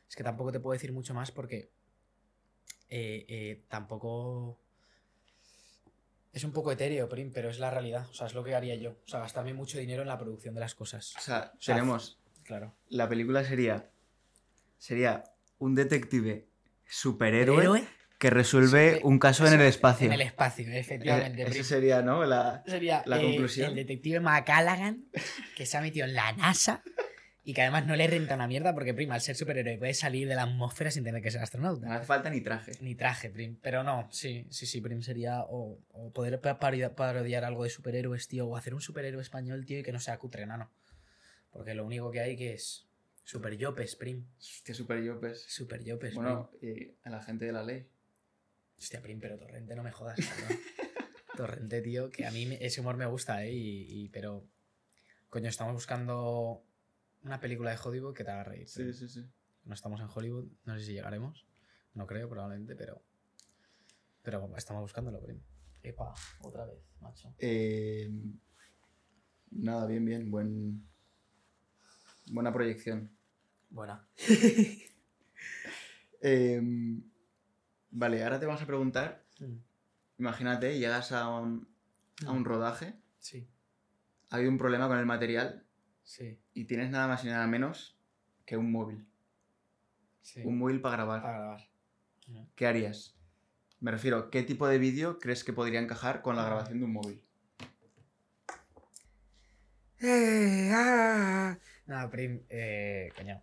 [0.09, 1.69] Es que tampoco te puedo decir mucho más porque.
[2.89, 4.59] eh, eh, tampoco.
[6.33, 8.07] Es un poco etéreo, Prim, pero es la realidad.
[8.09, 8.91] O sea, es lo que haría yo.
[9.05, 11.15] O sea, gastarme mucho dinero en la producción de las cosas.
[11.17, 12.19] O sea, O sea, tenemos...
[12.43, 12.75] Claro.
[12.89, 13.89] La película sería...
[14.77, 15.23] Sería
[15.59, 16.47] un detective
[16.89, 17.83] superhéroe ¿Héroe?
[18.19, 20.07] que resuelve un caso en el espacio.
[20.07, 21.41] En el espacio, efectivamente.
[21.43, 21.47] Eh.
[21.49, 22.23] Ese sería, ¿no?
[22.25, 22.63] La...
[22.65, 23.69] Sería la eh, conclusión.
[23.69, 25.05] el detective McCallaghan
[25.55, 26.81] que se ha metido en la NASA
[27.43, 30.27] y que además no le renta una mierda porque, prima, al ser superhéroe puede salir
[30.27, 31.93] de la atmósfera sin tener que ser No astronauta.
[31.95, 32.71] hace falta ni traje.
[32.81, 33.57] Ni traje, Prim.
[33.61, 37.69] Pero no, sí, sí, sí, Prim sería o, o poder pa- parodi- parodiar algo de
[37.69, 40.71] superhéroes, tío, o hacer un superhéroe español, tío, y que no sea cutre, nano.
[41.51, 42.84] Porque lo único que hay que es
[43.25, 44.25] super yopes, Prim.
[44.39, 45.41] Hostia, super yopes.
[45.49, 47.85] Super yopes, Bueno, y a la gente de la ley.
[48.77, 50.59] Hostia, Prim, pero Torrente no me jodas, cabrón.
[51.35, 53.51] Torrente, tío, que a mí ese humor me gusta, ¿eh?
[53.53, 54.47] Y, y- pero,
[55.29, 56.63] coño, estamos buscando
[57.23, 58.69] una película de Hollywood que te haga reír.
[58.69, 59.25] Sí, sí, sí.
[59.65, 61.45] No estamos en Hollywood, no sé si llegaremos.
[61.95, 63.01] No creo, probablemente, pero.
[64.21, 65.41] Pero estamos buscándolo, Prim.
[65.83, 67.33] Epa, otra vez, macho.
[67.39, 68.09] Eh,
[69.51, 70.31] nada, bien, bien.
[70.31, 70.87] Buen...
[72.31, 73.14] Buena proyección.
[73.75, 74.07] Buena.
[76.21, 77.03] Em,
[77.91, 79.23] vale, ahora te vamos a preguntar.
[79.39, 79.57] Mm,
[80.17, 81.67] Imagínate, llegas a un,
[82.25, 83.47] a un rodaje, Sí,
[84.29, 85.65] ha habido un problema con el material
[86.03, 87.97] sí, y tienes nada más y nada menos
[88.45, 89.05] que un móvil.
[90.21, 90.41] sí.
[90.43, 91.21] Un móvil para grabar.
[91.21, 91.69] Para grabar.
[92.55, 93.15] ¿Qué harías?
[93.81, 96.93] Me refiero, ¿qué tipo de vídeo crees que podría encajar con la grabación de un
[96.93, 97.21] móvil?
[99.99, 101.57] Eh, ah.
[101.87, 103.41] Nada, Prim, eh, coño.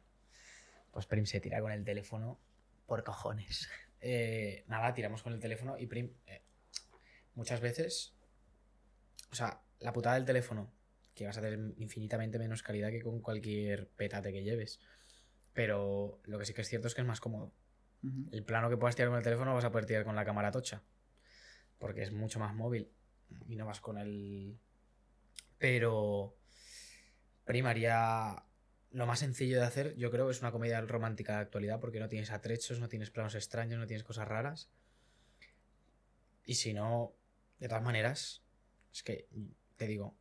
[0.93, 2.39] Pues Prim se tira con el teléfono
[2.87, 3.69] por cojones.
[4.05, 6.43] Eh, nada, tiramos con el teléfono y Prim, eh,
[7.37, 8.17] muchas veces,
[9.31, 10.73] o sea, la putada del teléfono,
[11.15, 14.81] que vas a tener infinitamente menos calidad que con cualquier petate que lleves.
[15.53, 17.53] Pero lo que sí que es cierto es que es más cómodo.
[18.33, 20.51] El plano que puedas tirar con el teléfono vas a poder tirar con la cámara
[20.51, 20.83] tocha.
[21.79, 22.91] Porque es mucho más móvil.
[23.47, 24.59] Y no vas con el.
[25.59, 26.37] Pero.
[27.45, 28.43] Primaria.
[28.93, 32.09] Lo más sencillo de hacer, yo creo, es una comedia romántica de actualidad porque no
[32.09, 34.71] tienes atrechos, no tienes planos extraños, no tienes cosas raras.
[36.45, 37.15] Y si no,
[37.59, 38.43] de todas maneras,
[38.93, 39.29] es que,
[39.77, 40.15] te digo,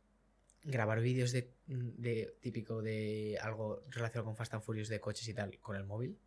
[0.62, 5.34] grabar vídeos de, de típico de algo relacionado con Fast and Furious de coches y
[5.34, 6.18] tal con el móvil,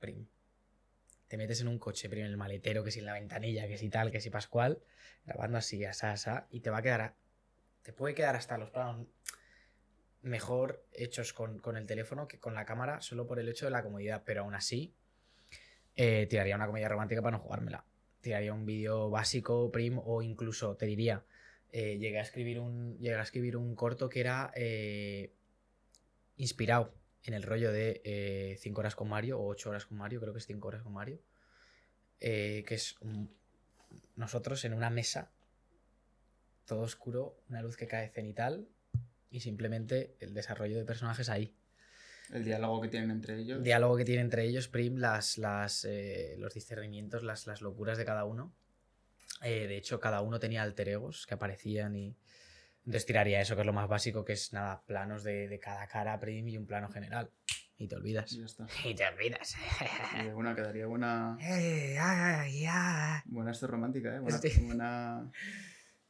[0.00, 0.26] prim.
[1.28, 3.78] Te metes en un coche, prim, en el maletero, que si en la ventanilla, que
[3.78, 4.82] si tal, que si pascual,
[5.24, 7.14] grabando así, asa, asa, y te va a quedar, a-
[7.82, 9.06] te puede quedar hasta los planos
[10.22, 13.70] mejor hechos con, con el teléfono que con la cámara, solo por el hecho de
[13.70, 14.94] la comodidad, pero aún así,
[16.00, 17.84] eh, tiraría una comedia romántica para no jugármela.
[18.20, 21.24] Tiraría un vídeo básico, prim, o incluso, te diría,
[21.72, 25.32] eh, llegué, a escribir un, llegué a escribir un corto que era eh,
[26.36, 30.32] inspirado en el rollo de 5 horas con Mario, o 8 horas con Mario, creo
[30.32, 31.20] que es 5 horas con Mario,
[32.20, 32.96] que es
[34.14, 35.32] nosotros en una mesa,
[36.64, 38.68] todo oscuro, una luz que cae cenital,
[39.30, 41.54] y simplemente el desarrollo de personajes ahí.
[42.32, 43.58] El diálogo que tienen entre ellos.
[43.58, 47.96] El diálogo que tiene entre ellos, Prim, las, las, eh, los discernimientos, las, las locuras
[47.96, 48.52] de cada uno.
[49.42, 52.16] Eh, de hecho, cada uno tenía alter egos que aparecían y.
[52.84, 55.86] Entonces tiraría eso, que es lo más básico, que es nada, planos de, de cada
[55.88, 57.30] cara, Prim, y un plano general.
[57.76, 58.32] Y te olvidas.
[58.32, 58.66] Y ya está.
[58.84, 59.54] Y te olvidas.
[60.24, 61.36] Y una quedaría buena.
[61.40, 61.96] Eh.
[63.26, 64.20] Buena esto romántica, ¿eh?
[64.20, 64.64] Buena, Sí.
[64.64, 65.30] buena,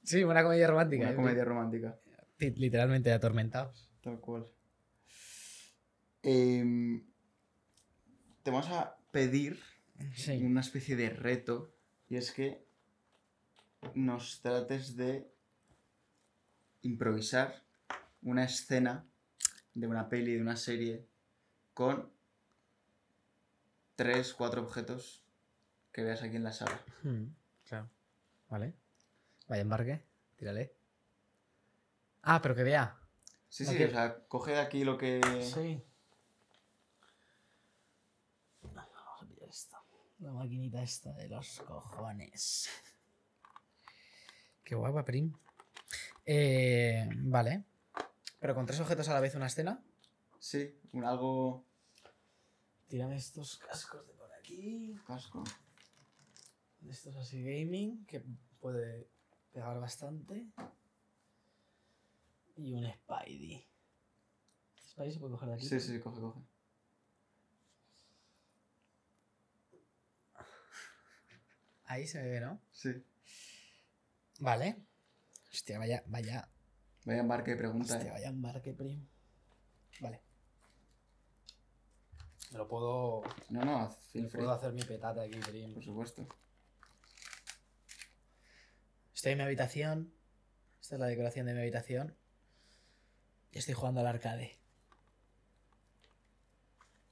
[0.02, 1.04] Sí, una comedia romántica.
[1.04, 1.96] buena eh, comedia romántica.
[2.38, 3.88] Li- Literalmente atormentados.
[4.03, 4.46] Tal cual.
[6.22, 7.05] Em,
[8.42, 9.59] te vamos a pedir
[10.14, 10.42] Sí.
[10.44, 11.74] una especie de reto
[12.09, 12.64] y es que
[13.94, 15.29] nos trates de
[16.83, 17.62] improvisar
[18.22, 19.05] una escena
[19.74, 21.07] de una peli, de una serie,
[21.74, 22.11] con
[23.96, 25.24] tres, cuatro objetos
[25.92, 26.81] que veas aquí en la sala.
[27.03, 27.24] Mm,
[27.68, 27.90] claro.
[28.48, 28.74] Vale.
[29.48, 30.03] Vaya embarque.
[30.37, 30.74] Tírale.
[32.31, 32.95] Ah, pero que vea.
[33.49, 35.19] Sí, sí, o sea, coge de aquí lo que...
[35.43, 35.83] Sí.
[38.61, 39.79] Vamos a pillar esto.
[40.19, 42.69] La maquinita esta de los cojones.
[44.62, 45.33] Qué guapa, Prim.
[46.27, 47.64] Eh, vale.
[48.38, 49.83] Pero con tres objetos a la vez una escena.
[50.38, 51.64] Sí, un algo...
[52.88, 55.01] Tírame estos cascos de por aquí.
[55.07, 55.45] Casco.
[56.91, 58.23] Estos así gaming, que
[58.61, 59.09] puede
[59.51, 60.47] pegar bastante.
[62.59, 63.64] Y un Spidey.
[64.90, 65.66] ¿Spidey se puede coger de aquí?
[65.66, 66.40] Sí, sí, coge, coge.
[71.85, 72.61] Ahí se me ve, ¿no?
[72.73, 72.90] Sí.
[74.40, 74.77] Vale.
[75.53, 76.49] Hostia, vaya, vaya.
[77.05, 78.12] Vaya embarque de pregunta, Hostia, eh.
[78.12, 79.07] vaya embarque, prim.
[80.01, 80.21] Vale.
[82.51, 83.23] Me lo puedo.
[83.51, 84.40] No, no, feel me free.
[84.40, 85.75] puedo hacer mi petate aquí, prim.
[85.75, 86.27] Por supuesto.
[89.14, 90.12] Estoy en mi habitación.
[90.81, 92.16] Esta es la decoración de mi habitación.
[93.53, 94.59] Y estoy jugando al arcade.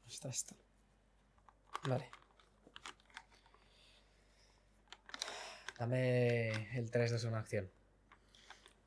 [0.07, 0.55] Está esto.
[1.88, 2.11] Vale.
[5.79, 7.70] Dame el 3, 2, 1, acción.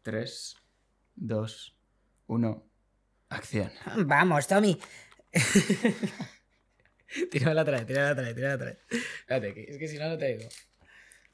[0.01, 0.55] 3,
[1.15, 1.77] 2,
[2.27, 2.69] 1,
[3.29, 3.71] acción.
[4.05, 4.79] Vamos, Tommy.
[7.31, 8.79] tírame otra vez, tírame otra vez, tírame otra vez.
[9.19, 10.49] Espérate, es que si no, no te digo.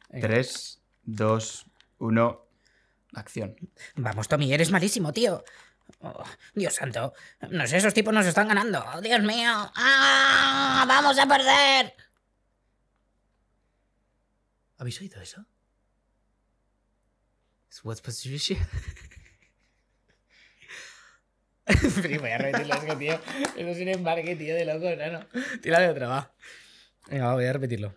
[0.09, 1.65] 3, 2,
[1.99, 2.47] 1,
[3.13, 3.55] acción.
[3.95, 5.43] Vamos, Tommy, eres malísimo, tío.
[6.01, 7.13] Oh, Dios santo.
[7.49, 8.83] No sé, esos tipos nos están ganando.
[8.93, 9.71] Oh, Dios mío.
[9.75, 10.85] ¡Ah!
[10.87, 11.93] ¡Vamos a perder!
[14.77, 15.45] ¿Habéis oído eso?
[17.69, 18.01] ¿Es What's
[22.19, 23.19] voy a repetirlo, es que, tío.
[23.55, 25.25] Eso es un embarque, tío, de loco, no, no.
[25.61, 26.31] Tírale otra, va.
[27.09, 27.95] Venga, voy a repetirlo.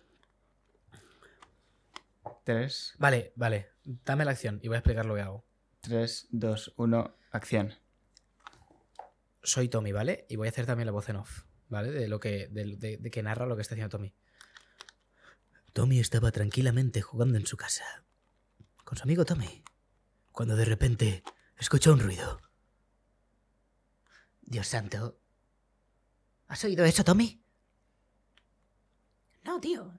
[2.43, 3.69] 3, Vale, vale.
[3.83, 5.45] Dame la acción y voy a explicar lo que hago.
[5.81, 7.78] 3, 2, 1, acción.
[9.49, 10.27] Soy Tommy, ¿vale?
[10.29, 11.89] Y voy a hacer también la voz en off, ¿vale?
[11.89, 14.13] De lo que, de, de- de que narra lo que está haciendo Tommy.
[15.73, 17.83] Tommy estaba tranquilamente jugando en su casa.
[18.83, 19.63] Con su amigo Tommy.
[20.31, 21.23] Cuando de repente
[21.57, 22.39] escuchó un ruido.
[24.41, 25.19] Dios santo.
[26.47, 27.43] ¿Has oído eso, Tommy?
[29.45, 29.91] No, tío.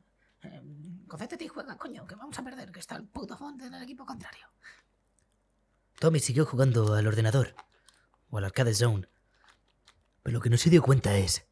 [0.42, 0.62] Eh,
[1.08, 3.82] concéntrate y juega, coño, que vamos a perder, que está el puto fonte en el
[3.82, 4.46] equipo contrario.
[5.98, 7.56] Tommy siguió jugando al ordenador
[8.30, 9.08] o al arcade zone.
[10.22, 11.46] Pero lo que no se dio cuenta es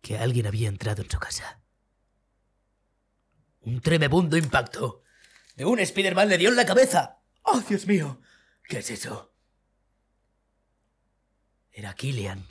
[0.00, 1.60] que alguien había entrado en su casa.
[3.60, 5.02] Un tremebundo impacto.
[5.56, 7.20] De un Spider-Man le dio en la cabeza.
[7.42, 8.20] ¡Oh, Dios mío!
[8.68, 9.32] ¿Qué es eso?
[11.72, 12.46] Era Killian.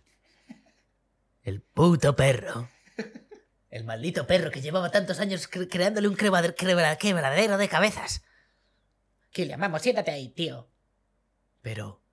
[1.43, 2.69] El puto perro.
[3.69, 8.23] El maldito perro que llevaba tantos años cre- creándole un quebradero de cabezas.
[9.31, 10.69] Killian, vamos, siéntate ahí, tío.
[11.61, 12.03] Pero,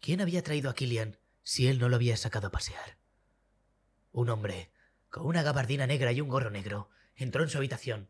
[0.00, 2.98] ¿quién había traído a Killian si él no lo había sacado a pasear.
[4.12, 4.72] Un hombre,
[5.10, 8.08] con una gabardina negra y un gorro negro, entró en su habitación.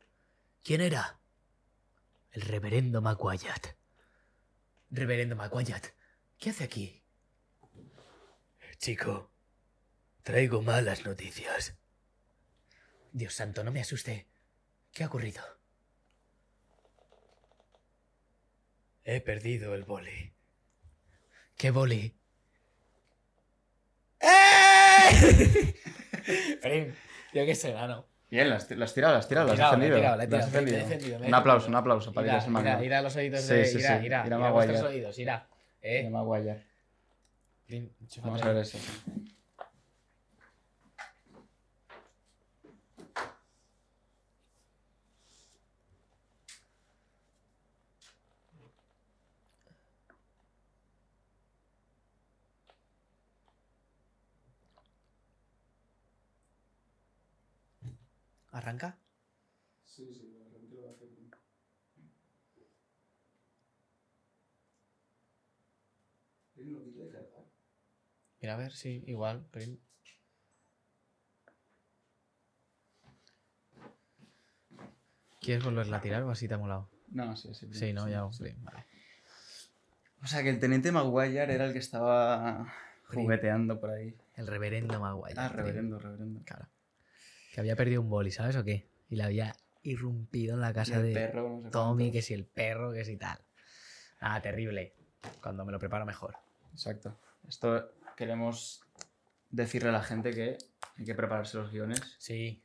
[0.63, 1.21] ¿Quién era?
[2.31, 3.77] El reverendo Maguayat.
[4.91, 5.87] Reverendo Maguayat,
[6.39, 7.03] ¿qué hace aquí?
[8.79, 9.33] Chico,
[10.23, 11.77] traigo malas noticias.
[13.13, 14.29] Dios santo, no me asuste.
[14.93, 15.43] ¿Qué ha ocurrido?
[19.05, 20.35] He perdido el boli.
[21.57, 22.22] ¿Qué boli?
[25.13, 25.75] ¡Eh!
[26.63, 26.93] Prim,
[27.33, 28.07] yo qué sé, gano.
[28.31, 31.19] Bien, las, las tirado, las tirado, las has defendido.
[31.19, 32.99] Un aplauso, un aplauso para Magno.
[32.99, 33.67] a los oídos de...
[33.67, 34.07] sí, irá, sí.
[34.07, 34.49] irá, Irá irá
[35.19, 35.47] irá.
[35.83, 36.09] Eh.
[36.11, 36.41] Vamos
[38.43, 38.79] a ver eso.
[58.53, 58.99] ¿Arranca?
[59.85, 61.31] Sí, sí, realmente lo va a hacer bien.
[68.41, 69.79] Mira, a ver, sí, igual, Prim.
[75.41, 76.89] ¿Quieres volverla a tirar o así te ha molado?
[77.09, 77.69] No, sí, sí.
[77.73, 78.45] Sí, no, ya, sí.
[78.45, 78.85] Prim, vale.
[80.23, 82.73] O sea que el teniente Maguire era el que estaba
[83.09, 84.17] jugueteando por ahí.
[84.37, 85.35] El reverendo Maguire.
[85.37, 86.43] Ah, reverendo, reverendo.
[86.45, 86.69] Claro.
[87.53, 88.89] Que había perdido un boli, ¿sabes o qué?
[89.09, 92.13] Y le había irrumpido en la casa el de perro, no sé Tommy, cuántos.
[92.13, 93.39] que si el perro, que si tal.
[94.21, 94.95] Ah, terrible.
[95.43, 96.37] Cuando me lo preparo mejor.
[96.73, 97.21] Exacto.
[97.47, 98.81] Esto queremos
[99.51, 100.57] decirle a la gente que
[100.97, 102.65] hay que prepararse los guiones Sí,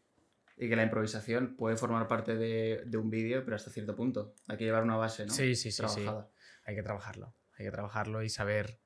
[0.55, 4.33] y que la improvisación puede formar parte de, de un vídeo, pero hasta cierto punto.
[4.47, 5.33] Hay que llevar una base, ¿no?
[5.33, 6.01] sí, sí, sí, sí.
[6.01, 6.29] Trabajada.
[6.63, 7.35] Hay que trabajarlo.
[7.59, 8.79] Hay que trabajarlo y saber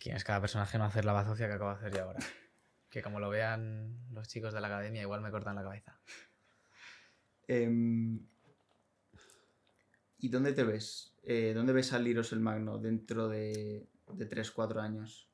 [0.00, 2.18] quién es cada personaje, no hacer la bazofia que acabo de hacer yo ahora.
[2.90, 5.98] Que como lo vean los chicos de la academia, igual me cortan la cabeza.
[7.46, 8.26] Em,
[10.18, 11.14] ¿Y dónde te ves?
[11.22, 15.28] Eh, ¿Dónde ves a Liros el Magno dentro de, de 3-4 años?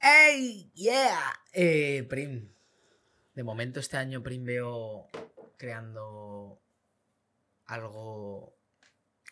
[0.00, 0.70] ¡Ey!
[0.74, 1.18] ¡Yeah!
[1.52, 2.52] Eh, Prim.
[3.34, 5.08] De momento este año Prim veo
[5.56, 6.60] creando
[7.64, 8.55] algo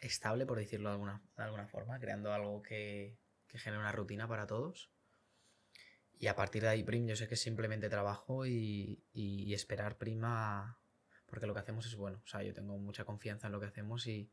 [0.07, 4.29] estable, por decirlo de alguna, de alguna forma, creando algo que, que genere una rutina
[4.29, 4.91] para todos.
[6.19, 9.99] Y a partir de ahí, Prim, yo sé que es simplemente trabajo y, y- esperar
[9.99, 10.79] prima,
[11.27, 12.21] porque lo que hacemos es bueno.
[12.25, 14.31] O sea, yo tengo mucha confianza en lo que hacemos y,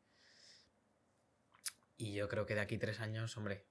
[1.97, 3.65] y yo creo que de aquí tres años, hombre,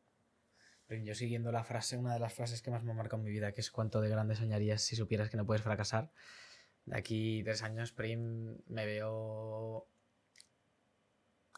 [0.87, 3.25] Prim, yo siguiendo la frase, una de las frases que más me ha marcado en
[3.27, 6.11] mi vida, que es cuánto de grande soñarías si supieras que no puedes fracasar.
[6.87, 9.87] De aquí tres años, Prim, me veo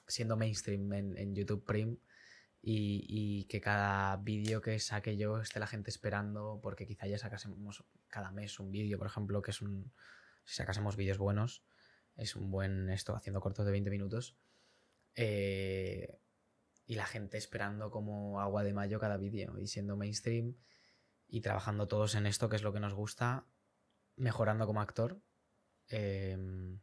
[0.07, 1.99] siendo mainstream en, en YouTube Prim
[2.61, 7.19] y, y que cada vídeo que saque yo esté la gente esperando, porque quizá ya
[7.19, 9.93] sacásemos cada mes un vídeo, por ejemplo, que es un...
[10.45, 11.65] Si sacásemos vídeos buenos,
[12.17, 14.37] es un buen esto, haciendo cortos de 20 minutos.
[15.15, 16.19] Eh,
[16.87, 20.57] y la gente esperando como agua de mayo cada vídeo y siendo mainstream
[21.29, 23.47] y trabajando todos en esto que es lo que nos gusta,
[24.17, 25.21] mejorando como actor,
[25.89, 26.81] em,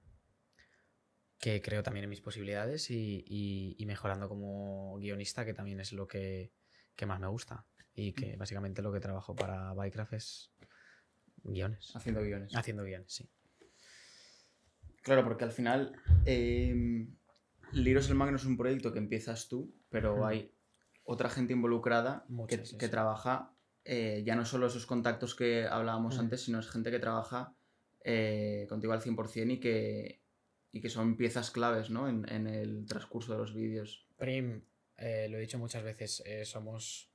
[1.40, 5.94] que creo también en mis posibilidades y, y- y mejorando como guionista, que también es
[5.94, 6.52] lo que,
[6.96, 10.52] que más me gusta y que básicamente lo que trabajo para Bycraft es
[11.44, 12.54] guiones, Haciendo guiones.
[12.56, 13.30] haciendo guiones, sí.
[15.02, 15.94] Claro, porque al final
[16.26, 17.16] em,
[17.72, 20.26] Liros el Magno es un proyecto que empiezas tú, pero Mm.
[20.28, 20.54] hay
[21.04, 22.92] otra gente involucrada que, Mucha, sí, que sí.
[22.92, 26.20] trabaja eh, ya no solo esos contactos que hablábamos Mm.
[26.20, 27.56] antes, sino es gente que trabaja
[28.04, 30.22] eh, contigo al 100% y que,
[30.72, 32.08] y que son piezas claves ¿no?
[32.08, 34.06] en, en el transcurso de los vídeos.
[34.18, 34.64] Prim,
[34.98, 37.10] eh, lo he dicho muchas veces, eh, somos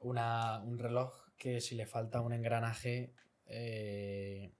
[0.00, 3.12] una- un reloj que si le falta un engranaje
[3.46, 4.52] eh,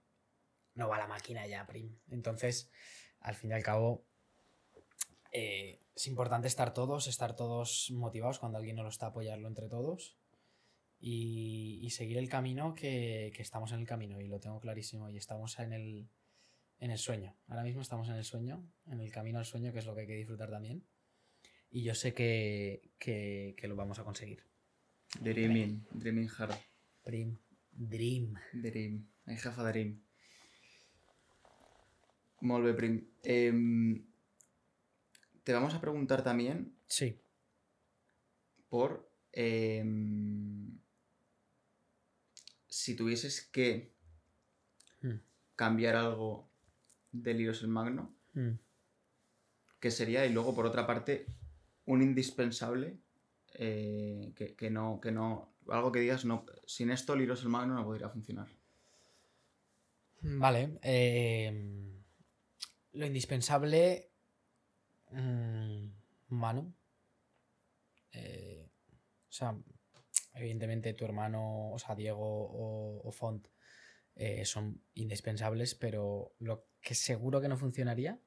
[0.75, 1.97] no va la máquina ya, Prim.
[2.09, 2.69] Entonces,
[3.19, 4.05] al fin y al cabo,
[5.31, 9.67] eh, es importante estar todos, estar todos motivados cuando alguien no lo está, apoyarlo entre
[9.67, 10.15] todos
[10.99, 15.09] y, y seguir el camino que, que estamos en el camino y lo tengo clarísimo
[15.09, 16.07] y estamos en el,
[16.79, 17.35] en el sueño.
[17.47, 20.01] Ahora mismo estamos en el sueño, en el camino al sueño, que es lo que
[20.01, 20.83] hay que disfrutar también.
[21.69, 24.43] Y yo sé que, que, que lo vamos a conseguir.
[25.19, 26.55] Dreaming, Dreaming Hard.
[27.03, 27.37] Prim,
[27.71, 28.33] Dream.
[28.53, 29.07] Dream.
[29.25, 30.01] Ai, jefa Dream.
[32.41, 33.07] Molt bé, Prim.
[33.23, 34.05] Em,
[35.43, 37.19] te vamos a preguntar también Sí.
[38.69, 40.77] por em,
[42.67, 43.91] si tuvieses que
[45.01, 45.19] Mm.
[45.55, 46.49] cambiar algo
[47.11, 48.51] de Liros el Magno, Mm.
[49.79, 50.25] ¿qué sería?
[50.25, 51.25] Y luego, por otra parte,
[51.85, 52.97] un indispensable
[53.53, 55.53] eh, que, que no, que no.
[55.69, 58.47] Algo que digas, no, sin esto Liros el Magno no podría funcionar.
[60.21, 60.77] Vale.
[60.81, 61.93] eh,
[62.93, 64.09] lo indispensable.
[65.11, 65.85] mm,
[66.29, 66.73] Manu.
[68.11, 68.67] Eh,
[69.29, 69.55] o sea,
[70.35, 73.47] evidentemente tu hermano, o sea, Diego o, o Font
[74.17, 78.19] eh, son indispensables, pero lo que seguro que no funcionaría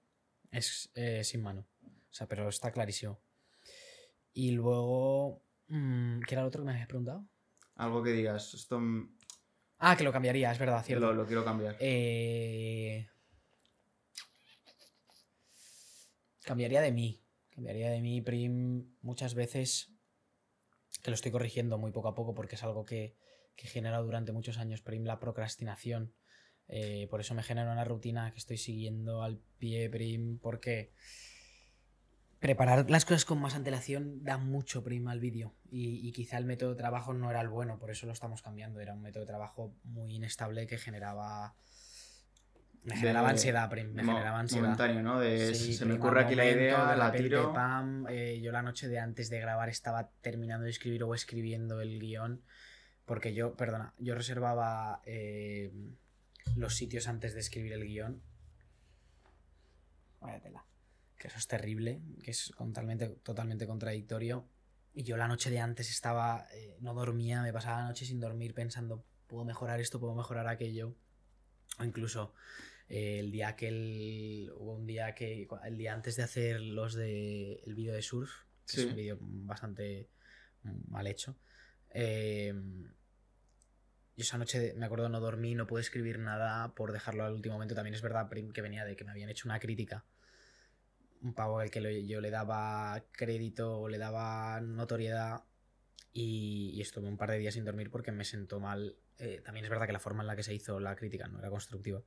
[0.51, 1.61] es eh, sin Manu.
[1.83, 3.21] O sea, pero está clarísimo.
[4.33, 5.43] Y luego.
[5.69, 7.27] mm, ¿Qué era lo otro que me habías preguntado?
[7.77, 8.81] Algo que digas, esto
[9.79, 11.07] Ah, que lo cambiaría, es verdad, cierto.
[11.07, 11.77] lo, lo quiero cambiar.
[11.81, 13.09] Eh,
[16.43, 17.23] Cambiaría de mí.
[17.51, 19.93] Cambiaría de mí, Prim, muchas veces.
[21.03, 23.17] Que lo estoy corrigiendo muy poco a poco porque es algo que,
[23.61, 26.15] que he generado durante muchos años, Prim, la procrastinación.
[26.69, 30.93] Eh, por eso me genera una rutina que estoy siguiendo al pie, Prim, porque
[32.39, 36.47] preparar las cosas con más antelación da mucho prima al vídeo y, y quizá el
[36.47, 38.81] método de trabajo no era el bueno, por eso lo estamos cambiando.
[38.81, 41.55] Era un método de trabajo muy inestable que generaba...
[42.83, 44.63] Me generaba De- ansiedad, prim, me mo- generaba ansiedad.
[44.69, 45.21] Momentáneo, ¿no?
[45.21, 47.53] De Sí, se me ocurre aquí la momento, idea, de la repente, tiro.
[47.53, 51.83] pam, eh, yo la noche de antes de grabar estaba terminando de escribir o escribiendo
[51.83, 52.43] el guion.
[53.11, 55.73] Porque yo, perdona, yo reservaba eh,
[56.55, 58.23] los sitios antes de escribir el guion.
[60.21, 60.65] Vaya tela.
[61.19, 64.47] Que eso es terrible, que es totalmente, totalmente contradictorio.
[64.95, 68.21] Y yo la noche de antes estaba, eh, no dormía, me pasaba la noche sin
[68.21, 70.95] dormir pensando, puedo mejorar esto, puedo mejorar aquello.
[71.81, 72.33] O incluso
[72.89, 76.95] eh, el día que el, hubo un día que, el día antes de hacer los
[76.95, 78.31] de, el vídeo de surf,
[78.69, 80.09] que es un vídeo bastante
[80.63, 81.37] mm, mal hecho,
[81.93, 82.55] eh,
[84.21, 87.55] yo esa noche me acuerdo no dormí, no pude escribir nada por dejarlo al último
[87.55, 87.75] momento.
[87.75, 90.05] También es verdad Prim, que venía de que me habían hecho una crítica.
[91.23, 95.45] Un pavo al que yo le daba crédito, le daba notoriedad
[96.13, 98.97] y, y estuve un par de días sin dormir porque me sentó mal.
[99.19, 101.39] Eh, también es verdad que la forma en la que se hizo la crítica no
[101.39, 102.03] era constructiva.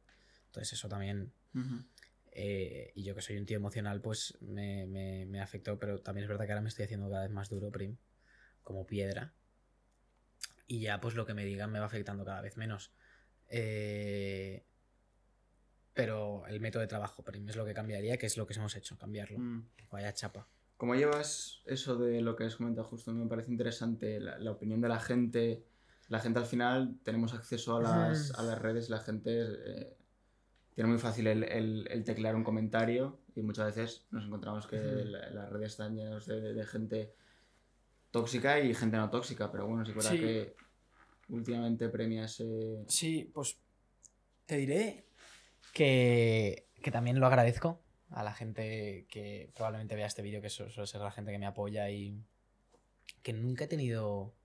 [0.48, 1.84] Entonces eso también Ujú.
[2.32, 6.24] eh, y yo que soy un tío emocional, pues me, me- me afectó, pero también
[6.24, 7.98] es verdad que ahora me estoy haciendo cada vez más duro, Prim,
[8.64, 9.34] como piedra.
[10.68, 12.92] Y ya pues lo que me digan me va afectando cada vez menos.
[13.50, 14.64] Eh,
[15.94, 18.76] pero el método de trabajo, Prim, es lo que cambiaría, que es lo que hemos
[18.76, 19.38] hecho, cambiarlo.
[19.40, 19.68] Mm.
[19.92, 20.48] Vaya chapa.
[20.78, 23.14] ¿Cómo llevas eso de lo que has comentado justo?
[23.14, 25.64] Me parece interesante la, la opinión de la gente.
[26.10, 28.40] La gente al final tenemos acceso a las, Ujú.
[28.40, 29.96] a las redes, la gente eh,
[30.74, 34.78] tiene muy fácil el, el- el teclear un comentario y muchas veces nos encontramos que
[34.78, 37.14] la- las redes están llenas de, de- de gente
[38.14, 40.20] tóxica y gente no tóxica, pero bueno, sí que Sí.
[40.20, 40.56] que
[41.30, 42.86] últimamente premia ese...
[42.88, 43.58] Sí, pues
[44.46, 45.08] te diré
[45.74, 50.70] que, que también lo agradezco a la gente que probablemente vea este vídeo, que su-
[50.70, 52.24] suele ser la gente que me apoya y
[53.24, 54.36] que nunca he tenido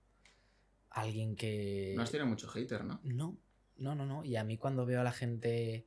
[0.89, 1.93] alguien que...
[1.95, 2.99] No has tenido mucho hater, ¿no?
[3.03, 3.37] No,
[3.77, 4.25] no, no, no.
[4.25, 5.85] Y a mí cuando veo a la gente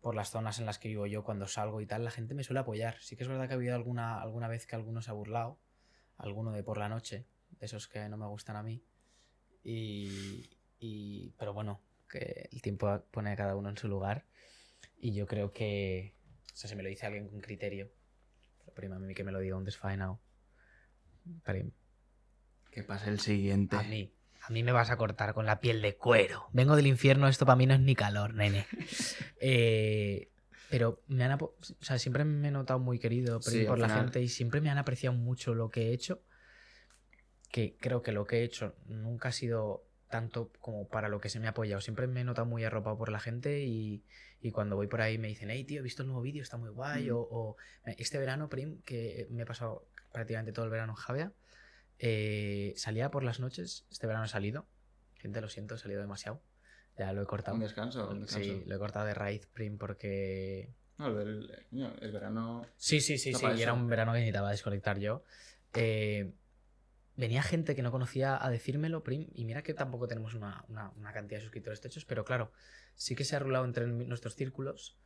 [0.00, 2.44] por las zonas en las que vivo yo, cuando salgo y tal, la gente me
[2.44, 2.96] suele apoyar.
[3.00, 5.58] Sí que es verdad que ha habido alguna, alguna vez que alguno se ha burlado,
[6.18, 7.26] alguno de por la noche,
[7.58, 8.84] de esos que no me gustan a mí.
[9.64, 14.26] Y, y- pero bueno, que el tiempo pone a cada uno en su lugar.
[15.00, 16.14] Y yo creo que,
[16.52, 17.90] o sea, si me lo dice alguien con criterio,
[18.58, 20.20] pero prima a mí que me lo diga un desfaenado.
[21.44, 21.72] Prim,
[22.70, 23.76] Que pase el siguiente.
[23.76, 24.12] a mí.
[24.42, 26.46] A mí me vas a cortar con la piel de cuero.
[26.52, 28.66] Vengo del infierno, esto para mí no es ni calor, nene.
[29.40, 30.32] Eh,
[30.70, 34.04] pero me han o sea, siempre me he notado muy querido Sí, por la final-
[34.04, 36.22] gente y siempre me han apreciado mucho lo que he hecho.
[37.50, 41.28] Que creo que lo que he hecho nunca ha sido tanto como para lo que
[41.30, 41.80] se me ha apoyado.
[41.80, 44.04] Siempre me he notado muy arropado por la gente y,
[44.40, 46.56] y cuando voy por ahí me dicen, hey tío, he visto el nuevo vídeo, está
[46.58, 47.10] muy guay.
[47.10, 47.14] Mm.
[47.14, 47.56] O, o,
[47.96, 51.32] este verano, Prim, que me he pasado prácticamente todo el verano en Javea,
[51.98, 53.86] eh, salía por las noches.
[53.90, 54.66] Este verano he salido.
[55.16, 56.42] Gente, lo siento, he salido demasiado.
[56.98, 57.54] Ya lo he cortado.
[57.56, 58.44] Un descanso, un descanso.
[58.44, 60.70] Sí, lo he cortado de raíz, Prim, porque.
[60.98, 62.66] No, el, el- no, el verano...
[62.76, 63.46] Sí, sí, sí, sí.
[63.56, 65.22] Y era un verano que necesitaba desconectar yo.
[65.74, 66.32] Eh,
[67.16, 70.90] venía gente que no conocía a decírmelo, Prim, y mira que tampoco tenemos una, una-
[70.96, 72.50] una cantidad de suscriptores techos, pero claro,
[72.96, 74.98] sí que se ha rulado entre nuestros círculos.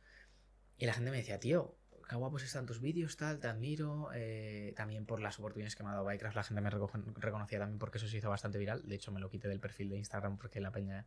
[0.79, 1.75] Y la gente me decía, tío,
[2.09, 4.09] qué guapos están tus vídeos, tal, te admiro.
[4.15, 7.77] eh, también por las oportunidades que me ha dado Bycraft, la gente me reconocía también
[7.77, 8.81] porque eso se hizo bastante viral.
[8.87, 11.05] De hecho, me lo quité del perfil de Instagram porque la peña.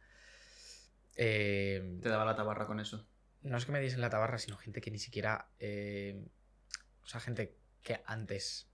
[1.17, 3.07] Eh, Te daba la tabarra con eso.
[3.43, 5.49] no es que me diesen la tabarra, sino gente que ni siquiera.
[5.59, 6.25] eh,
[7.03, 8.69] o sea, gente que antes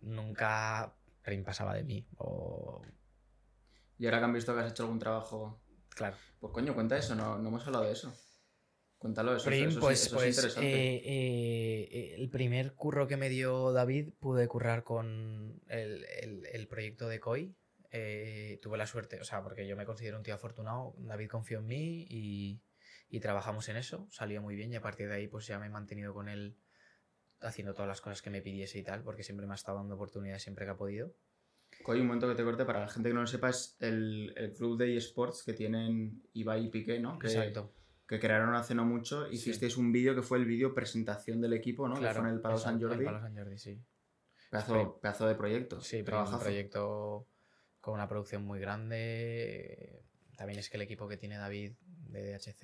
[0.00, 2.06] nunca Prim pasaba de mí.
[2.16, 2.82] O.
[3.98, 5.60] Y ahora que han visto que has hecho algún trabajo...
[5.90, 6.16] Claro.
[6.40, 8.14] Pues coño, cuenta eso, no, no hemos hablado de eso.
[8.98, 10.96] Cuéntalo, eso, Prim, eso pues, eso pues, es interesante.
[11.04, 17.08] eh, el primer curro que me dio David pude currar con el, el- el proyecto
[17.08, 17.54] de COI.
[17.90, 20.94] Eh, tuve la suerte, o sea, porque yo me considero un tío afortunado.
[20.98, 22.60] David confió en mí y,
[23.08, 24.06] y trabajamos en eso.
[24.10, 26.56] Salió muy bien y a partir de ahí pues ya me he mantenido con él
[27.40, 29.94] haciendo todas las cosas que me pidiese y tal, porque siempre me ha estado dando
[29.94, 31.14] oportunidades siempre que ha podido.
[31.82, 34.32] Coy, un momento que te corte, para la gente que no lo sepa, es el,
[34.36, 37.18] el club de eSports que tienen Ibai y Piqué, ¿no?
[37.18, 37.72] Que, Exacto.
[38.06, 39.28] que crearon hace no mucho.
[39.30, 41.94] Hicisteis un vídeo que fue el vídeo presentación del equipo, ¿no?
[41.94, 42.98] que fue en el Palau San Jordi.
[42.98, 43.80] el Palau San Jordi, sí.
[44.50, 45.80] Pedazo, pedazo de proyecto.
[45.80, 47.28] Sí, pero un proyecto
[47.88, 50.02] con una producción muy grande.
[50.36, 52.62] También es que el equipo que tiene David de DHC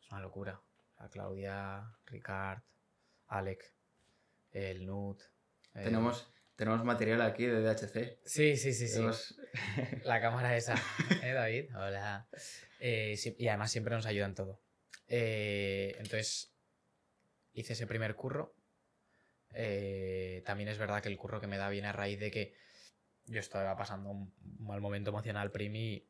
[0.00, 0.60] es una locura.
[0.98, 2.60] Sea, Claudia, Ricard,
[3.28, 3.62] Alec,
[4.50, 5.22] el Nut.
[5.72, 8.18] Tenemos, tenemos material aquí de DHC.
[8.24, 8.94] Sí, sí, sí, sí.
[8.94, 9.36] Tenemos-
[10.02, 10.74] La cámara esa.
[11.22, 11.66] ¿Eh, David?
[11.76, 12.26] Hola.
[12.80, 14.60] Eh, sí, y además siempre nos ayudan todo.
[15.06, 16.52] Eh, entonces,
[17.52, 18.56] hice ese primer curro.
[19.52, 22.63] Eh, también es verdad que el curro que me da viene a raíz de que
[23.26, 26.08] yo estaba pasando un mal momento emocional, Prim, y,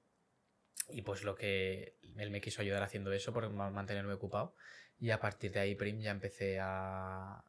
[0.91, 4.55] y pues lo que él me quiso ayudar haciendo eso por ma- mantenerme ocupado.
[4.99, 7.45] Y a partir de ahí, Prim, ya empecé a,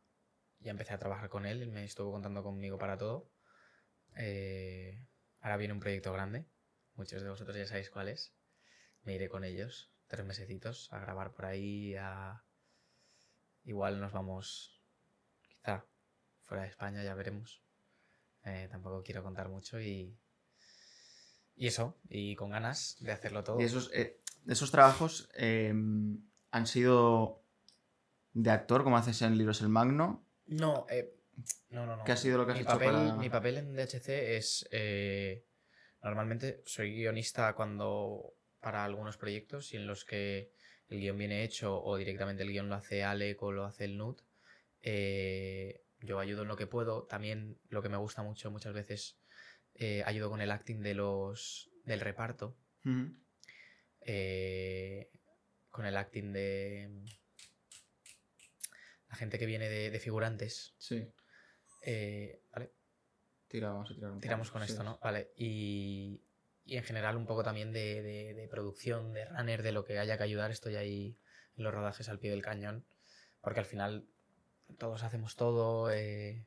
[0.59, 3.29] ya empecé a trabajar con él, él me estuvo contando conmigo para todo.
[4.17, 5.05] Eh,
[5.41, 6.45] ahora viene un proyecto grande,
[6.95, 8.33] muchos de vosotros ya sabéis cuál es.
[9.03, 12.43] Me iré con ellos, tres mesecitos, a grabar por ahí, a...
[13.65, 14.81] Igual nos vamos,
[15.49, 15.85] quizá,
[16.43, 17.64] fuera de España, ya veremos.
[18.45, 20.15] Eh, tampoco quiero contar mucho y...
[21.57, 23.61] Y eso, y con ganas de hacerlo todo.
[23.61, 25.73] Y esos, eh, esos trabajos eh,
[26.51, 27.41] han sido
[28.33, 30.25] de actor, como haces en Libros el Magno.
[30.47, 31.15] No, eh,
[31.69, 32.03] no, no, no.
[32.03, 34.69] ¿Qué ha sido lo que has mi hecho papel, para- Mi papel en DHC es...
[36.03, 40.51] normalmente soy guionista cuando para algunos proyectos y en los que
[40.89, 43.97] el guion viene hecho o directamente el guion lo hace Alec o lo hace el
[43.97, 44.21] NUT.
[44.81, 47.03] eh, yo ayudo en lo que puedo.
[47.03, 49.17] También lo que me gusta mucho muchas veces
[49.73, 52.55] eh, ayudo con el acting de los del reparto.
[54.01, 55.09] Eh,
[55.69, 56.89] con el acting de
[59.09, 60.73] la gente que viene de, de figurantes.
[60.77, 61.07] Sí,
[61.81, 62.71] Eh, ¿vale?
[63.47, 64.71] tira, vamos a tirar un Tiramos poco, con sí.
[64.73, 64.97] esto, ¿no?
[65.03, 65.31] Vale.
[65.37, 66.21] Y,
[66.65, 69.99] y en general un poco también de, de- de producción, de runner, de lo que
[69.99, 70.51] haya que ayudar.
[70.51, 71.17] Estoy ahí
[71.57, 72.85] en los rodajes al pie del cañón.
[73.41, 74.07] Porque al final
[74.77, 75.91] todos hacemos todo.
[75.91, 76.45] eh,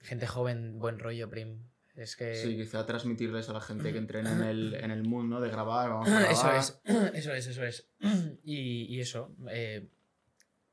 [0.00, 1.68] gente joven, buen rollo, Prim.
[1.94, 2.34] Es que...
[2.34, 5.40] Sí, quizá transmitirles a la gente que entrena en el, en el mood, ¿no?
[5.40, 6.80] De grabar, vamos a Eso es,
[7.14, 7.90] eso es, eso es.
[8.42, 9.90] Y, y eso, eh,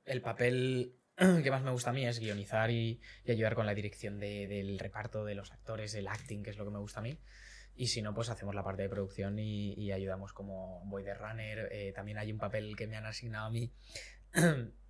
[0.05, 0.95] el papel
[1.43, 4.47] que más me gusta a mí es guionizar y, y ayudar con la dirección de-
[4.47, 7.19] del reparto, de los actores, del acting, que es lo que me gusta a mí.
[7.75, 11.13] Y si no, pues hacemos la parte de producción y, y ayudamos como voy de
[11.13, 11.67] runner.
[11.71, 13.71] Eh, también hay un papel que me han asignado a mí.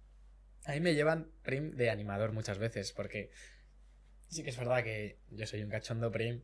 [0.67, 3.31] a mí me llevan prim de animador muchas veces, porque
[4.29, 6.41] sí que es verdad que yo soy un cachondo prim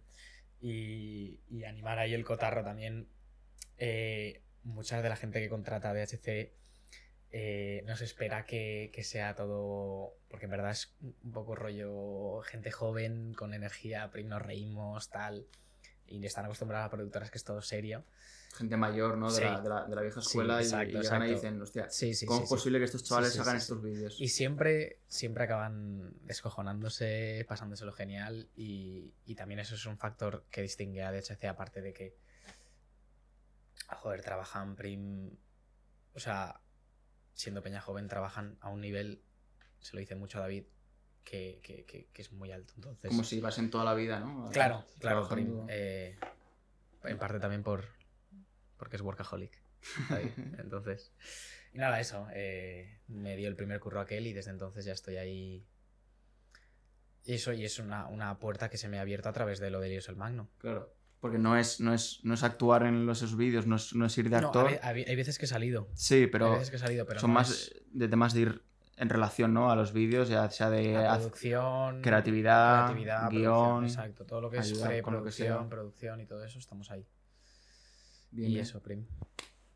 [0.62, 3.08] y, y animar ahí el cotarro también.
[3.78, 6.54] eh, mucha de la gente que contrata DHC
[7.36, 10.16] eh, no se espera que, que sea todo.
[10.30, 15.48] Porque en verdad es un poco rollo gente joven, con energía, prim, nos reímos, tal.
[16.08, 18.06] Y están acostumbradas a productoras que es todo serio.
[18.56, 19.32] Gente mayor, ¿no?
[19.32, 19.44] De, Sí.
[19.44, 22.14] la, de, la, de la vieja escuela y- exacto, y, llegan y dicen, hostia, Sí,
[22.28, 24.16] ¿cómo es posible que estos chavales hagan estos vídeos?
[24.22, 28.48] Y siempre, siempre acaban descojonándose, pasándoselo genial.
[28.56, 32.16] Y, y también eso es un factor que distingue a DHC, aparte de que.
[33.90, 35.32] Joder, trabajan prim.
[36.16, 36.60] O sea,
[37.34, 39.22] siendo peña joven, trabajan a un nivel.
[39.80, 40.66] Se lo dice mucho a David.
[41.24, 42.74] Que, que- que- que es muy alto.
[42.76, 43.10] Entonces.
[43.10, 44.50] Como si vas en toda la vida, ¿no?
[44.52, 46.18] Claro, claro, prim, eh,
[47.06, 47.86] en parte también por.
[48.84, 49.64] Porque es workaholic.
[50.60, 51.14] Entonces.
[51.74, 52.28] Y nada, eso.
[52.34, 55.66] eh, me dio el primer curro aquel y desde entonces ya estoy ahí.
[57.24, 59.72] Y eso, y es una, una puerta que se me ha abierto a través de
[59.72, 60.50] lo de Dios el Magno.
[60.58, 60.94] Claro.
[61.22, 64.06] Porque no es, no es, no es actuar en los esos vídeos, no es, no
[64.06, 64.78] es ir de actor.
[64.82, 65.88] hay veces que he salido.
[65.94, 68.42] Sí, hay pero veces que he salido, pero son no más es de temas de
[68.42, 68.64] ir
[68.98, 69.72] en relación, ¿no?
[69.72, 73.44] A los vídeos, ya sea de la producción, creatividad, creatividad, guion.
[73.44, 74.26] producción, exacto.
[74.26, 77.08] Todo lo que es preproducción, producción y todo eso, estamos ahí.
[78.34, 78.64] Bien, y bien.
[78.64, 79.06] eso, Prim.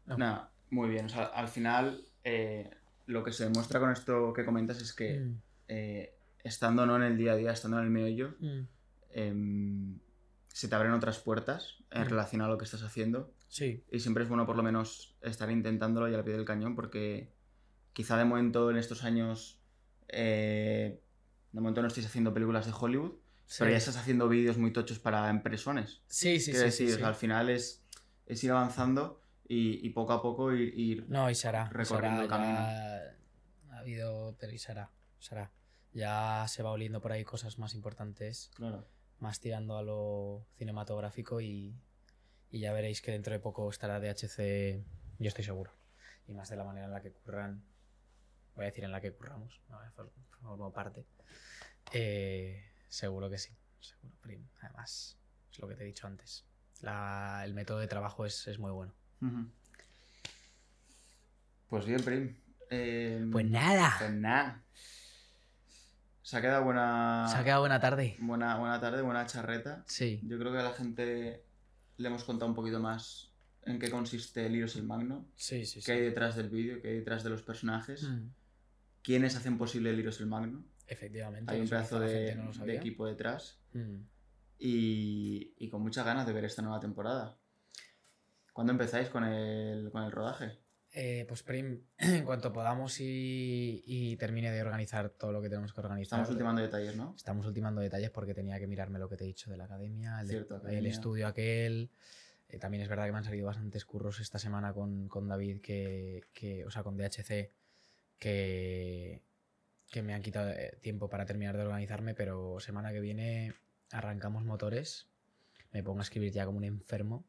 [0.05, 0.17] No.
[0.17, 1.05] Nada, muy bien.
[1.05, 2.69] O sea, al final, eh,
[3.05, 6.95] lo que se demuestra con esto que comentas es que Mm, eh, estando ¿no?
[6.95, 8.59] en el día a día, estando en el meollo, mm.
[9.11, 9.99] em,
[10.47, 12.09] se te abren otras puertas en Mm.
[12.09, 13.31] relación a lo que estás haciendo.
[13.49, 16.75] Sí, Y siempre es bueno por lo menos estar intentándolo y al pie del cañón
[16.75, 17.31] porque
[17.93, 19.59] quizá de momento en estos años,
[20.09, 20.99] eh,
[21.51, 23.13] de momento no estéis haciendo películas de Hollywood,
[23.57, 26.01] pero ya estás haciendo vídeos muy tochos para empresones.
[26.07, 26.99] Sí, sí, Quiero sí, sí, decir, o sí.
[26.99, 27.83] sea, al final es,
[28.27, 32.27] es ir avanzando y, y poco a poco ir, ir- No, y se Recorriendo hará,
[32.29, 32.53] camino.
[32.59, 33.15] ya
[33.75, 34.91] Ha habido, pero y se hará.
[35.93, 38.87] Ya se va oliendo por ahí cosas más importantes, Claro.
[39.19, 41.75] más tirando a lo cinematográfico y,
[42.51, 44.83] y ya veréis que dentro de poco estará DHC,
[45.19, 45.71] yo estoy seguro.
[46.27, 47.63] Y más de la manera en la que curran,
[48.55, 50.11] voy a decir en la que curramos, no, for-
[50.41, 51.05] formo parte.
[51.93, 54.47] Eh, seguro que sí, seguro, Prim.
[54.61, 55.17] Además,
[55.51, 56.45] es lo que te he dicho antes.
[56.81, 58.93] La- el método de trabajo es, es muy bueno.
[61.69, 62.35] Pues bien, Prim.
[62.69, 63.95] Eh, Pues nada.
[63.99, 64.63] Pues nada.
[66.21, 67.27] Se ha quedado buena.
[67.31, 68.15] Se ha quedado buena tarde.
[68.19, 69.83] Buena, buena tarde, buena charreta.
[69.87, 70.19] Sí.
[70.23, 71.43] Yo creo que a la gente
[71.97, 73.31] le hemos contado un poquito más
[73.63, 75.85] en qué consiste el Heroes el Magno, Sí, sí, sí.
[75.85, 78.27] qué hay detrás del vídeo, qué hay detrás de los personajes, Mm,
[79.01, 80.63] quiénes hacen posible el Heroes el Magno.
[80.87, 81.51] Efectivamente.
[81.53, 83.97] Hay un pedazo de, no equipo detrás Mm.
[84.59, 87.37] Y, y con muchas ganas de ver esta nueva temporada.
[88.53, 90.57] ¿Cuándo empezáis con el, con el rodaje?
[90.93, 95.73] Eh, pues Prim, en cuanto podamos y, y termine de organizar todo lo que tenemos
[95.73, 96.03] que organizar.
[96.19, 97.13] Estamos ultimando detalles, ¿no?
[97.15, 100.19] Estamos ultimando detalles porque tenía que mirarme lo que te he dicho de la academia,
[100.21, 100.89] el, de- Cierto, el academia.
[100.89, 101.91] estudio aquel.
[102.49, 105.61] Eh, también es verdad que me han salido bastantes curros esta semana con, con David,
[105.61, 107.51] que, que- o sea, con DHC,
[108.17, 109.21] que,
[109.91, 113.53] que me han quitado eh, tiempo para terminar de organizarme, pero semana que viene
[113.91, 115.07] arrancamos motores,
[115.71, 117.25] me pongo a escribir ya como un enfermo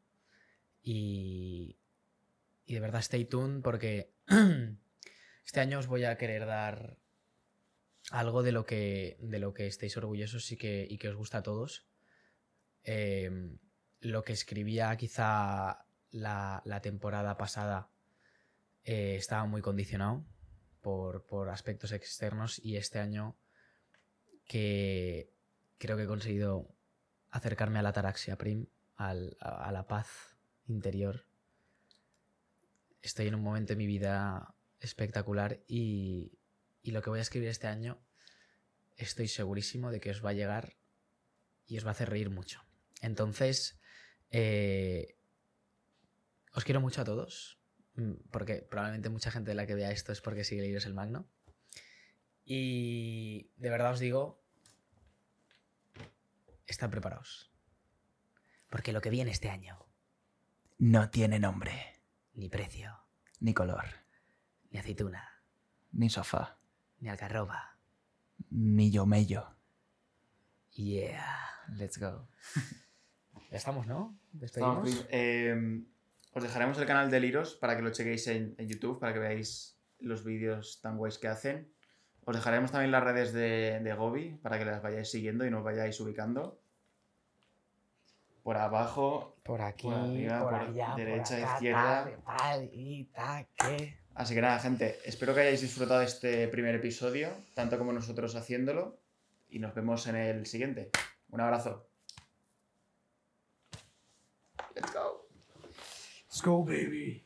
[0.81, 1.77] y,
[2.65, 4.13] y de verdad stay tuned porque
[5.45, 6.97] este año os voy a querer dar
[8.11, 11.39] algo de lo que, de lo que estéis orgullosos y que, y que os gusta
[11.39, 11.85] a todos.
[12.83, 13.57] Eh,
[14.01, 17.89] lo que escribía quizá la, la temporada pasada
[18.83, 20.25] eh, estaba muy condicionado
[20.81, 23.37] por, por aspectos externos y este año
[24.45, 25.31] que
[25.79, 26.75] creo que he conseguido
[27.31, 31.25] acercarme a la taraxia prim, al- a, la paz interior.
[33.01, 36.37] Estoy en un momento de mi vida espectacular y,
[36.83, 37.99] y lo que voy a escribir este año
[38.97, 40.75] estoy segurísimo de que os va a llegar
[41.65, 42.61] y os va a hacer reír mucho.
[43.01, 43.79] Entonces,
[44.31, 45.15] eh,
[46.53, 47.61] os quiero mucho a todos,
[47.95, 50.93] mm, porque probablemente mucha gente de la que vea esto es porque sigue Leíros el
[50.93, 51.29] Magno.
[52.43, 54.43] Y de verdad os digo,
[56.71, 57.51] estad preparados.
[58.69, 59.85] Porque lo que viene este año,
[60.77, 62.01] No tiene nombre,
[62.33, 62.97] ni precio,
[63.41, 63.85] ni color,
[64.71, 65.43] ni aceituna,
[65.91, 66.57] ni sofá,
[66.99, 67.77] ni algarroba.
[68.49, 69.55] ni yo mello.
[70.71, 71.65] Yeah.
[71.75, 72.29] Let's go.
[73.51, 74.17] Ya estamos, ¿no?
[74.41, 75.07] Estamos, Despedimos.
[75.11, 75.83] eh,
[76.33, 79.19] os dejaremos el canal de Liros para que lo chequéis en, en YouTube, para que
[79.19, 81.73] veáis los vídeos tan guays que hacen.
[82.25, 85.63] Os dejaremos también las redes de, de Gobi para que las vayáis siguiendo y nos
[85.63, 86.59] vayáis ubicando.
[88.43, 89.35] Por abajo.
[89.43, 92.11] Por aquí, por arriba, por por allá, derecha, por acá, izquierda.
[93.13, 93.97] tal, que...
[94.15, 98.35] Así que nada, gente, espero que hayáis disfrutado de este primer episodio, tanto como nosotros
[98.35, 98.99] haciéndolo.
[99.49, 100.91] Y nos vemos en el siguiente.
[101.29, 101.89] Un abrazo.
[104.75, 105.27] Let's go.
[106.27, 107.23] Let's go, baby.